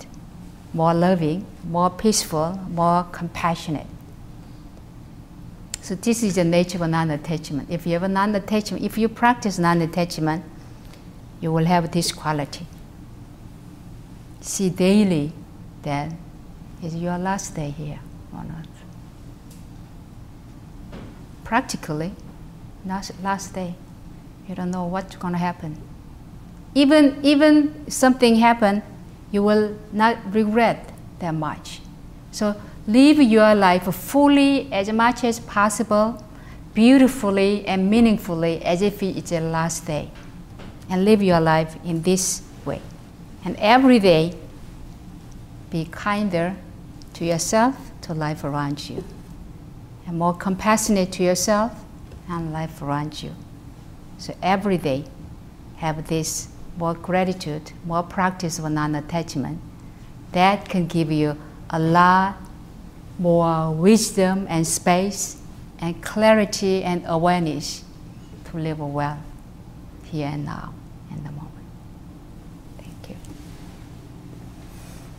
more 0.75 0.93
loving, 0.93 1.47
more 1.65 1.89
peaceful, 1.89 2.61
more 2.69 3.05
compassionate. 3.05 3.87
So 5.81 5.95
this 5.95 6.23
is 6.23 6.35
the 6.35 6.45
nature 6.45 6.85
of 6.85 6.91
non-attachment. 6.91 7.71
If 7.71 7.87
you 7.87 7.95
have 7.95 8.03
a 8.03 8.09
non-attachment, 8.09 8.85
if 8.85 8.99
you 8.99 9.09
practice 9.09 9.59
non-attachment, 9.59 10.45
you 11.41 11.51
will 11.51 11.65
have 11.65 11.91
this 11.91 12.13
quality. 12.13 12.67
See 14.43 14.69
daily 14.69 15.33
that 15.85 16.13
is 16.83 16.95
your 16.97 17.17
last 17.17 17.55
day 17.55 17.71
here 17.71 18.01
or 18.35 18.41
earth. 18.41 18.72
Practically, 21.45 22.13
last, 22.85 23.13
last 23.23 23.55
day. 23.55 23.75
You 24.49 24.55
don't 24.55 24.71
know 24.71 24.85
what's 24.85 25.17
going 25.17 25.35
to 25.35 25.39
happen. 25.39 25.81
Even, 26.75 27.19
even 27.23 27.91
something 27.91 28.37
happen, 28.37 28.83
you 29.31 29.43
will 29.43 29.77
not 29.93 30.17
regret 30.35 30.91
that 31.19 31.35
much. 31.35 31.81
So 32.31 32.55
live 32.87 33.19
your 33.19 33.55
life 33.55 33.85
fully 33.95 34.73
as 34.73 34.91
much 34.91 35.25
as 35.25 35.39
possible, 35.41 36.23
beautifully 36.75 37.67
and 37.67 37.91
meaningfully 37.91 38.65
as 38.65 38.83
if 38.83 39.03
it's 39.03 39.31
the 39.31 39.41
last 39.41 39.87
day. 39.87 40.11
And 40.89 41.05
live 41.05 41.23
your 41.23 41.41
life 41.41 41.77
in 41.85 42.03
this 42.03 42.43
way. 42.65 42.81
And 43.45 43.57
every 43.57 43.99
day, 43.99 44.35
be 45.71 45.87
kinder 45.87 46.55
to 47.15 47.25
yourself, 47.25 47.77
to 48.03 48.15
life 48.15 48.45
around 48.45 48.91
you. 48.91 49.03
And 50.07 50.19
more 50.19 50.35
compassionate 50.35 51.13
to 51.13 51.23
yourself 51.23 51.85
and 52.29 52.53
life 52.53 52.83
around 52.83 53.23
you. 53.23 53.35
So 54.19 54.35
every 54.43 54.79
day, 54.79 55.05
have 55.77 56.07
this 56.07 56.49
more 56.77 56.95
gratitude, 56.95 57.73
more 57.85 58.03
practice 58.05 58.59
of 58.59 58.71
non-attachment. 58.71 59.61
That 60.31 60.69
can 60.69 60.87
give 60.87 61.11
you 61.11 61.37
a 61.71 61.79
lot 61.79 62.37
more 63.19 63.73
wisdom 63.73 64.47
and 64.49 64.67
space 64.67 65.43
and 65.81 66.01
clarity 66.03 66.85
and 66.85 67.03
awareness 67.07 67.85
to 68.45 68.57
live 68.59 68.79
well 68.79 69.19
here 70.05 70.29
and 70.29 70.45
now 70.45 70.73
in 71.11 71.17
the 71.25 71.33
moment. 71.33 71.52